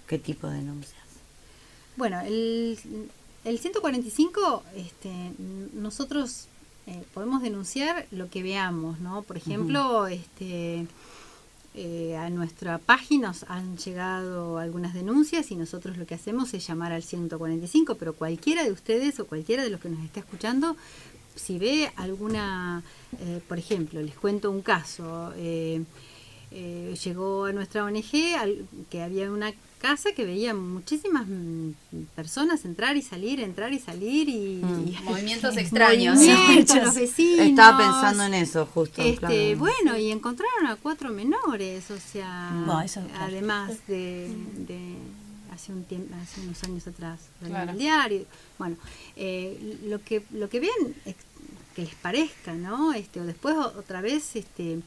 [0.07, 0.95] ¿Qué tipo de denuncias?
[1.97, 2.79] Bueno, el,
[3.45, 5.11] el 145, este,
[5.75, 6.47] nosotros
[6.87, 9.23] eh, podemos denunciar lo que veamos, ¿no?
[9.23, 10.87] Por ejemplo, este,
[11.77, 16.67] eh, a nuestra página nos han llegado algunas denuncias y nosotros lo que hacemos es
[16.67, 20.77] llamar al 145, pero cualquiera de ustedes o cualquiera de los que nos esté escuchando
[21.35, 22.83] si ve alguna,
[23.21, 25.83] eh, por ejemplo, les cuento un caso, eh,
[26.51, 29.53] eh, llegó a nuestra ONG al- que había una
[29.87, 31.71] casa que veía muchísimas mm,
[32.15, 34.33] personas entrar y salir, entrar y salir y...
[34.61, 36.17] y- Movimientos extraños.
[36.17, 37.47] Movimientos, los vecinos.
[37.47, 39.03] Estaba pensando en eso, justo.
[39.03, 39.59] Este, claro.
[39.59, 43.25] Bueno, y encontraron a cuatro menores, o sea, No, eso, claro.
[43.27, 44.29] además de,
[44.69, 44.81] de
[45.53, 47.73] hace un tiempo, hace unos años atrás, del Claro.
[47.75, 48.25] diario.
[48.59, 48.77] Bueno,
[49.17, 50.95] eh, lo que lo que vean
[51.75, 52.93] que les parezca, ¿no?
[52.95, 54.81] Este, o después otra vez, este,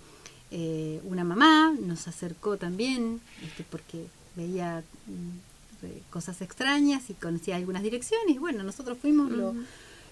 [0.51, 4.07] eh, una mamá nos acercó también, este, porque
[4.39, 8.35] veía mm, eh, cosas extrañas y conocía algunas direcciones.
[8.35, 9.53] Y bueno, nosotros fuimos, lo,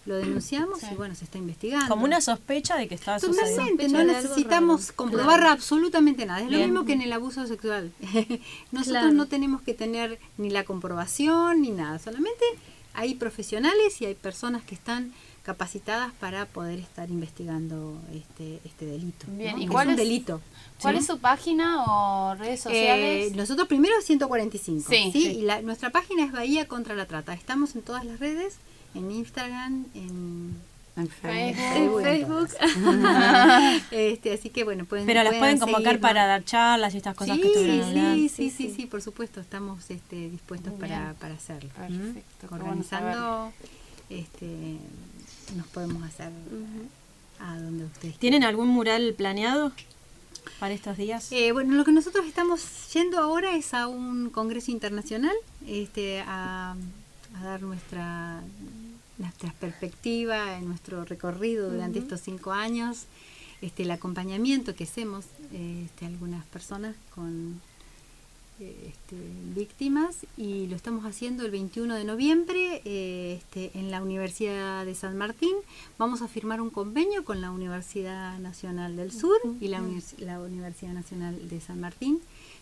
[0.05, 1.88] lo denunciamos y bueno, se está investigando.
[1.89, 3.51] Como una sospecha de que estaba sucediendo.
[3.51, 6.41] Totalmente, no necesitamos comprobar absolutamente nada.
[6.41, 7.91] Es lo mismo que en el abuso sexual.
[8.71, 9.13] Nosotros Claro.
[9.13, 11.99] no tenemos que tener ni la comprobación ni nada.
[11.99, 12.43] Solamente
[12.93, 15.13] hay profesionales y hay personas que están
[15.47, 19.25] capacitadas para poder estar investigando este, este delito.
[19.29, 19.61] Bien, ¿no?
[19.61, 20.41] ¿y Que cuál es un es- delito?
[20.81, 20.99] ¿Cuál ¿sí?
[20.99, 23.31] es su página o redes sociales?
[23.31, 24.89] Eh, nosotros primero 145.
[24.89, 25.27] Sí, Sí, sí.
[25.39, 27.33] Y la- nuestra página es Bahía contra la Trata.
[27.33, 28.57] Estamos en todas las redes,
[28.93, 30.55] en Instagram, en,
[30.97, 32.01] En Facebook.
[32.03, 32.49] Facebook.
[33.91, 37.35] este, así que bueno, pueden Pero las pueden convocar para dar charlas y estas cosas
[37.37, 38.15] sí, que estuvieron hablando.
[38.15, 41.69] sí, sí, sí, sí, por supuesto, estamos este, dispuestos para, para hacerlo.
[41.77, 43.53] Perfecto, Organizando,
[44.09, 44.77] este,
[45.55, 46.31] nos podemos hacer
[47.39, 49.71] a donde ustedes ¿Tienen algún mural planeado
[50.59, 51.31] para estos días?
[51.31, 52.61] Eh, bueno, lo que nosotros estamos
[52.93, 55.35] yendo ahora es a un congreso internacional,
[55.65, 56.75] este, a,
[57.35, 58.41] a dar nuestra
[59.17, 63.05] nuestra perspectiva en nuestro recorrido durante estos cinco años,
[63.61, 67.59] este, el acompañamiento que hacemos este, algunas personas con
[68.60, 69.16] este,
[69.55, 74.95] víctimas y lo estamos haciendo el 21 de noviembre eh, este, en la Universidad de
[74.95, 75.55] San Martín.
[75.97, 80.39] Vamos a firmar un convenio con la Universidad Nacional del Sur y la, Univers- la
[80.39, 82.20] Universidad Nacional de San Martín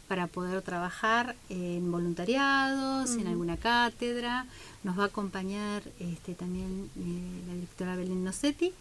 [0.08, 4.46] para poder trabajar en voluntariados, en alguna cátedra.
[4.84, 8.72] Nos va a acompañar este, también eh, la directora Belén Nocetti,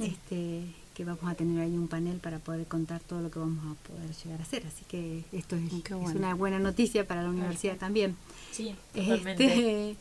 [0.00, 3.64] este, que vamos a tener ahí un panel para poder contar todo lo que vamos
[3.64, 4.66] a poder llegar a hacer.
[4.66, 5.72] Así que esto es,
[6.14, 8.16] una buena noticia para la universidad también.
[8.50, 9.96] Sí, Este,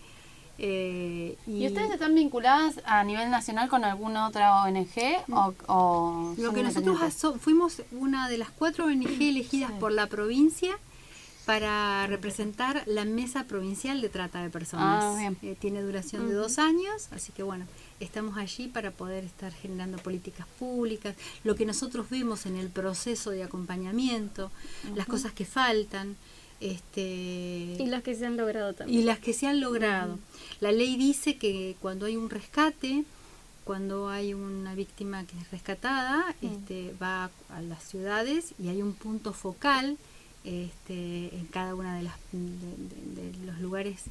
[0.57, 4.85] eh, ¿Y ustedes están vinculadas a nivel nacional con alguna otra ONG
[5.31, 6.99] o, o Lo que nosotros
[7.39, 10.77] fuimos una de las cuatro ONG elegidas por la provincia
[11.51, 15.03] para representar la mesa provincial de trata de personas.
[15.03, 15.37] Ah, bien.
[15.41, 17.65] Eh, tiene duración de dos años, así que bueno,
[17.99, 23.31] estamos allí para poder estar generando políticas públicas, lo que nosotros vemos en el proceso
[23.31, 24.49] de acompañamiento,
[24.95, 26.15] las cosas que faltan.
[26.61, 29.01] Este, Y las que se han logrado también.
[29.01, 30.19] y las que se han logrado.
[30.61, 33.03] La ley dice que cuando hay un rescate,
[33.65, 38.93] cuando hay una víctima que es rescatada, este, va a las ciudades y hay un
[38.93, 39.97] punto focal
[40.43, 44.03] este, en cada una de, de, de- de los lugares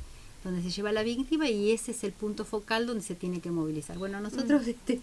[0.43, 3.51] donde se lleva la víctima y ese es el punto focal donde se tiene que
[3.51, 3.99] movilizar.
[3.99, 5.01] Bueno, nosotros este,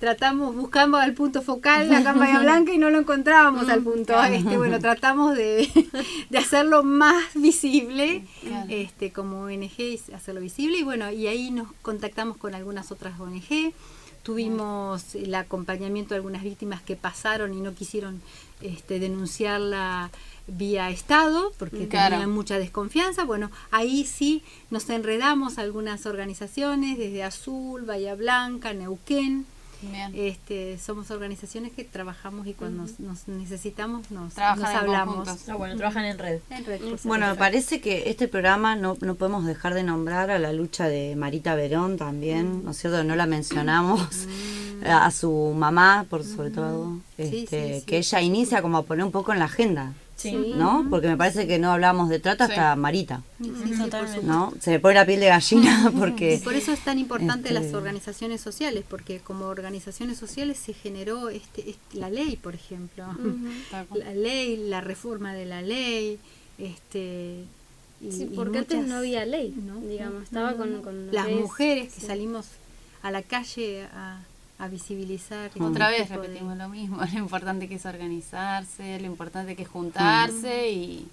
[0.00, 4.14] tratamos, buscamos al punto focal la campaña blanca y no lo encontrábamos al punto.
[4.22, 5.68] Este, bueno, tratamos de,
[6.30, 8.24] de hacerlo más visible
[8.70, 13.20] este, como ONG y hacerlo visible y bueno, y ahí nos contactamos con algunas otras
[13.20, 13.74] ONG.
[14.22, 18.22] Tuvimos el acompañamiento de algunas víctimas que pasaron y no quisieron
[18.62, 20.10] este, denunciarla
[20.46, 22.16] vía Estado porque Claro.
[22.16, 23.24] tenían mucha desconfianza.
[23.24, 29.46] Bueno, ahí sí nos enredamos algunas organizaciones, desde Azul, Bahía Blanca, Neuquén.
[29.84, 30.12] Bien.
[30.14, 35.28] Este, somos organizaciones que trabajamos y cuando nos, nos necesitamos nos, nos hablamos.
[35.48, 36.38] Ah, bueno, trabajan en red.
[36.50, 40.30] En red, por Bueno, me parece que este programa no, no podemos dejar de nombrar
[40.30, 43.02] a la lucha de Marita Verón también, ¿no es cierto?
[43.02, 44.28] No la mencionamos.
[44.84, 47.86] A su mamá, por sobre todo, Sí, este, sí, sí.
[47.86, 50.52] que ella inicia como a poner un poco en la agenda, Sí.
[50.56, 50.86] ¿no?
[50.88, 52.52] Porque me parece que no hablamos de trata Sí.
[52.52, 53.50] hasta Marita, Sí.
[54.22, 54.52] ¿no?
[54.60, 56.40] Se me pone la piel de gallina porque...
[56.44, 61.28] Por eso es tan importante este, las organizaciones sociales, porque como organizaciones sociales se generó
[61.28, 63.04] este, este- la ley, por ejemplo,
[63.94, 66.18] la ley, la reforma de la ley,
[66.58, 67.44] este
[68.00, 70.82] y, Sí, y porque antes muchas- no había ley, no, digamos, estaba no, con, no.
[70.82, 72.06] con lo las mujeres que sí.
[72.06, 72.46] salimos
[73.02, 74.20] a la calle a,
[74.62, 79.56] a visibilizar Otra vez de- repetimos lo mismo, lo importante que es organizarse, lo importante
[79.56, 81.08] que es juntarse y,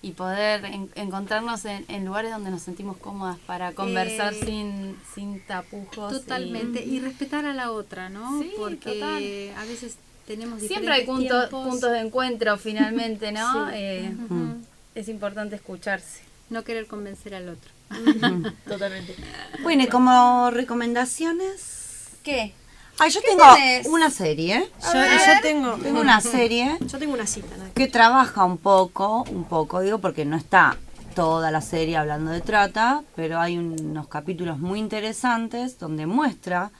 [0.00, 4.96] y poder en- encontrarnos en, en lugares donde nos sentimos cómodas para conversar Eh, sin,
[5.14, 6.10] sin tapujos.
[6.12, 8.40] Totalmente, y, respetar a la otra, ¿no?
[8.40, 9.22] Sí, Porque total.
[9.62, 13.66] a veces tenemos Siempre hay punto- puntos de encuentro finalmente, ¿no?
[13.70, 13.74] Sí.
[13.76, 14.56] Eh, Ujú.
[14.94, 16.20] Es importante escucharse.
[16.48, 17.70] No querer convencer al otro.
[18.66, 19.14] Totalmente.
[19.62, 21.74] Bueno, y como recomendaciones,
[22.22, 22.54] ¿Qué?
[22.98, 23.86] Ah, yo ¿Qué tengo tenés?
[23.88, 24.70] una serie.
[24.82, 27.54] Yo, yo tengo, Tengo una serie Yo tengo una cita.
[27.56, 27.64] ¿no?
[27.74, 30.76] que trabaja un poco, un poco, digo, porque no está
[31.14, 36.70] toda la serie hablando de trata, pero hay unos capítulos muy interesantes donde muestra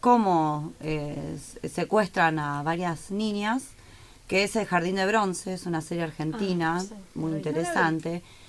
[0.00, 3.62] cómo eh, se- secuestran a varias niñas,
[4.28, 6.84] que es El Jardín de Bronce, es una serie argentina
[7.14, 8.22] muy interesante.
[8.22, 8.43] No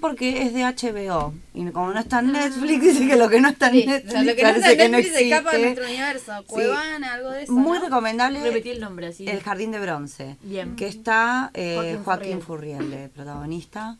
[0.00, 3.48] porque es de HBO, y como no está en Netflix, dice que lo que no
[3.48, 5.52] está en Sí, Netflix o sea, lo que no está en que no Netflix escapa
[5.52, 6.32] de nuestro universo.
[6.38, 6.44] Sí.
[6.46, 7.52] Cuevana, algo de eso.
[7.52, 7.84] Muy ¿no?
[7.84, 8.42] recomendable.
[8.42, 9.28] Repetí el nombre así.
[9.28, 10.36] El Jardín de Bronce.
[10.42, 10.76] Bien.
[10.76, 13.10] Que está eh, Joaquín Joaquín, Furriel.
[13.14, 13.98] Protagonista.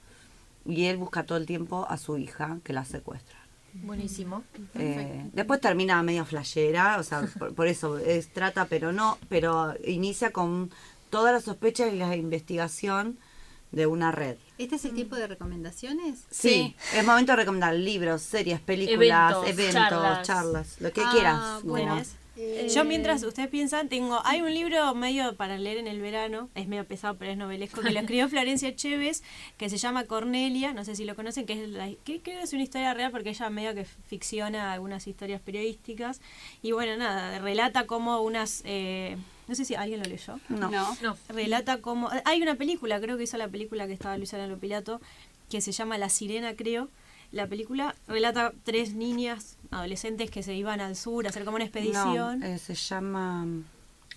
[0.66, 3.38] Y él busca todo el tiempo a su hija que la secuestra.
[3.74, 4.44] Buenísimo.
[4.74, 9.74] Eh, después termina medio flashera, o sea, por, por eso es trata, pero no, pero
[9.84, 10.70] inicia con
[11.08, 13.18] toda la sospecha y la investigación
[13.72, 14.36] de una red.
[14.62, 16.24] ¿Este es el tipo de recomendaciones?
[16.30, 20.26] Sí, es momento de recomendar libros, series, películas, Eventos, eventos, charlas.
[20.26, 21.62] charlas, lo que Ah, quieras.
[21.64, 22.02] bueno.
[22.34, 26.48] Eh, Yo mientras ustedes piensan, tengo, hay un libro medio para leer en el verano,
[26.54, 29.22] es medio pesado pero es novelesco, que lo escribió Florencia Chévez,
[29.58, 32.42] que se llama Cornelia, no sé si lo conocen, que es la, que creo que
[32.42, 36.22] es una historia real porque ella medio que ficciona algunas historias periodísticas
[36.62, 39.18] y bueno, nada, relata como unas, eh,
[39.52, 40.40] no sé si alguien lo leyó.
[40.48, 40.70] No.
[40.70, 40.96] No.
[41.02, 41.16] No.
[41.28, 44.98] Relata como, hay una película, creo que hizo la película que estaba Luciana Lopilato,
[45.50, 46.88] que se llama La Sirena, creo.
[47.32, 51.66] La película relata tres niñas adolescentes que se iban al sur a hacer como una
[51.66, 52.40] expedición.
[52.40, 53.46] No, eh, se llama...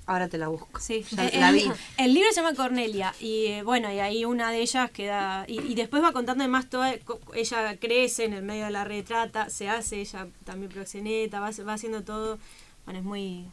[0.05, 0.79] Ahora te la busco.
[0.79, 1.69] Sí, Ya el, la vi.
[1.97, 5.59] el libro se llama Cornelia y eh, bueno, y ahí una de ellas queda y,
[5.59, 6.93] y después va contando además toda
[7.33, 11.73] ella crece en el medio de la retrata, se hace ella también proxeneta, va, va
[11.73, 12.37] haciendo todo,
[12.85, 13.47] bueno, es muy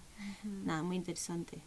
[0.45, 1.63] nada, muy interesante.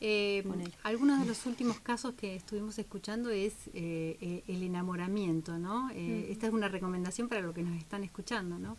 [0.00, 0.42] Eh,
[0.82, 5.90] algunos de los últimos casos que estuvimos escuchando es eh, eh, el enamoramiento, ¿no?
[5.90, 8.76] Eh, Esta es una recomendación para los que nos están escuchando, ¿no?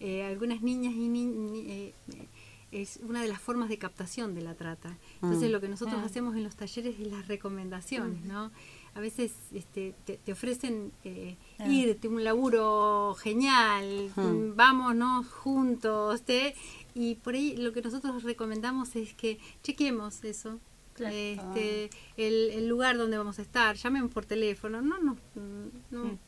[0.00, 1.94] Eh, algunas niñas y ni- ni- eh,
[2.72, 4.96] es una de las formas de captación de la trata.
[5.16, 5.52] Entonces Mm.
[5.52, 6.06] lo que nosotros Ah.
[6.06, 8.50] hacemos en los talleres es las recomendaciones, ¿no?
[8.94, 11.68] A veces este, te, te ofrecen eh, Ah.
[11.68, 14.56] irte un laburo genial, Mm.
[14.56, 16.54] vámonos juntos, te,
[16.94, 20.58] y por ahí lo que nosotros recomendamos es que chequemos eso.
[20.94, 21.14] Claro.
[21.16, 21.88] Este,
[22.18, 25.16] el, el lugar donde vamos a estar, llamemos por teléfono, no, no,
[25.90, 26.18] no,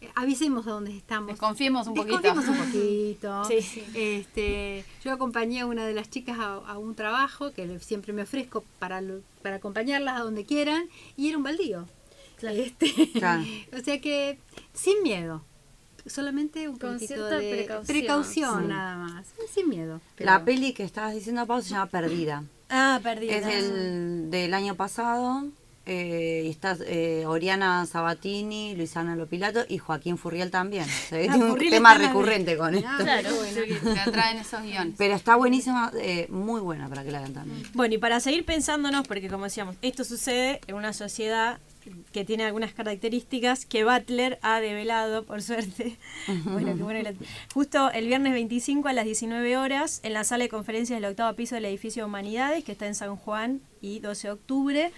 [0.00, 1.28] eh, avisemos a dónde estamos.
[1.28, 2.18] Desconfiemos un poquito.
[2.20, 3.44] Desconfiemos un poquito.
[3.44, 3.84] Sí, sí.
[3.94, 8.22] Este, yo acompañé a una de las chicas a, a un trabajo que siempre me
[8.22, 11.86] ofrezco para, lo- para acompañarlas a donde quieran y era un baldío.
[12.42, 13.44] Este, Claro.
[13.72, 14.38] o sea que
[14.72, 15.44] sin miedo,
[16.06, 17.86] solamente un Con poquito de precaución.
[17.98, 18.68] precaución Sí.
[18.68, 20.00] nada más, sin miedo.
[20.18, 22.44] La peli que estabas diciendo, Pau, se llama Perdida.
[22.68, 23.28] Ah, perdí.
[23.30, 25.44] Es del, del año pasado.
[25.92, 30.84] Eh, y está eh, Oriana Sabatini, Luisana Lopilato y Joaquín Furriel también.
[30.84, 32.88] O sea, Ah, tiene un tema recurrente con esto.
[32.98, 33.28] Claro.
[33.42, 34.94] Se atraen esos guiones.
[34.96, 37.62] Pero está buenísima, eh, muy buena para que la vean también.
[37.74, 41.58] Bueno, y para seguir pensándonos, porque como decíamos, esto sucede en una sociedad
[42.12, 45.96] que tiene algunas características que Butler ha develado, por suerte.
[46.44, 50.22] bueno, qué bueno que la- Justo el viernes 25 a las 19 horas, en la
[50.22, 54.00] sala de conferencias del octavo piso del edificio Humanidades, que está en San Juan, y
[54.00, 54.92] 12 de octubre,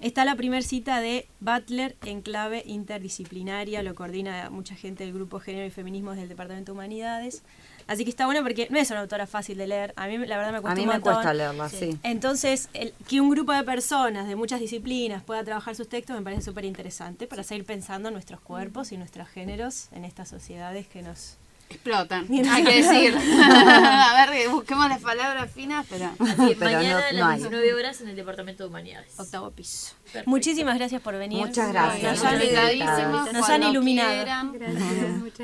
[0.00, 5.40] está la primera cita de Butler en clave interdisciplinaria, lo coordina mucha gente del Grupo
[5.40, 7.42] Género y Feminismos del Departamento de Humanidades.
[7.88, 9.92] Así que está bueno porque no es una autora fácil de leer.
[9.96, 11.14] A mí la verdad me cuesta A mí un me montón.
[11.14, 11.96] cuesta leerla, sí.
[12.02, 16.22] Entonces, el- que un grupo de personas de muchas disciplinas pueda trabajar sus textos me
[16.22, 20.88] parece súper interesante para seguir pensando en nuestros cuerpos y nuestros géneros en estas sociedades
[20.88, 21.36] que nos...
[21.68, 23.16] Explotan, hay que decir.
[23.42, 26.06] a ver, busquemos las palabras finas, pero...
[26.18, 27.38] Así, Pero mañana no- a no las hay.
[27.38, 29.18] 19 horas en el Departamento de Humanidades.
[29.18, 29.94] Octavo piso.
[30.04, 30.30] Perfecto.
[30.30, 31.44] Muchísimas gracias por venir.
[31.44, 32.22] Muchas gracias.
[33.32, 34.12] Nos han, nos iluminado.
[34.14, 34.52] quieran,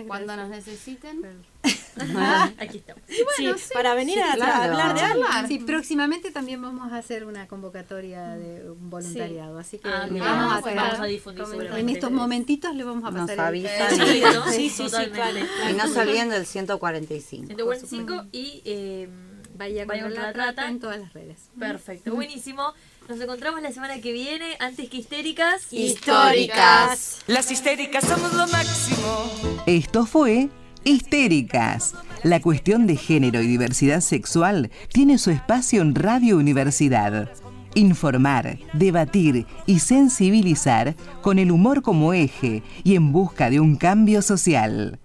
[0.06, 1.22] cuando nos necesiten.
[2.58, 3.02] Aquí estamos.
[3.36, 4.62] Sí, para venir a, a claro.
[4.74, 5.24] hablar de algo.
[5.46, 10.20] Sí, próximamente también vamos a hacer una convocatoria de un voluntariado, así que Ah, vamos
[10.22, 11.44] a Vamos a hacer- difundir
[11.76, 13.96] en estos momentitos le vamos a Nos pasar el- avisan.
[13.98, 14.44] Perfecto.
[14.50, 15.38] Sí, sí, sí, claro.
[15.70, 17.46] Y no se olviden del 145.
[17.46, 19.08] 145 y eh,
[19.54, 21.50] Bahía contra la trata en todas las redes.
[21.58, 22.72] Perfecto, buenísimo.
[23.08, 25.70] Nos encontramos la semana que viene, antes que histéricas.
[25.72, 27.18] Históricas.
[27.26, 29.30] Las histéricas somos lo máximo.
[29.66, 30.48] Esto fue
[30.84, 31.94] Histéricas.
[32.22, 37.30] La cuestión de género y diversidad sexual tiene su espacio en Radio Universidad.
[37.74, 44.22] Informar, debatir y sensibilizar con el humor como eje y en busca de un cambio
[44.22, 44.98] social.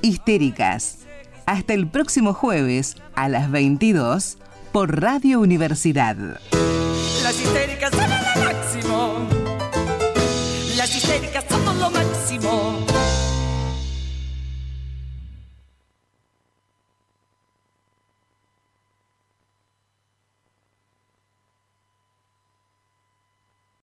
[0.00, 1.00] Histéricas.
[1.44, 4.38] Hasta el próximo jueves a las 22
[4.72, 6.16] por Radio Universidad.
[7.22, 8.99] Las histéricas somos lo máximo.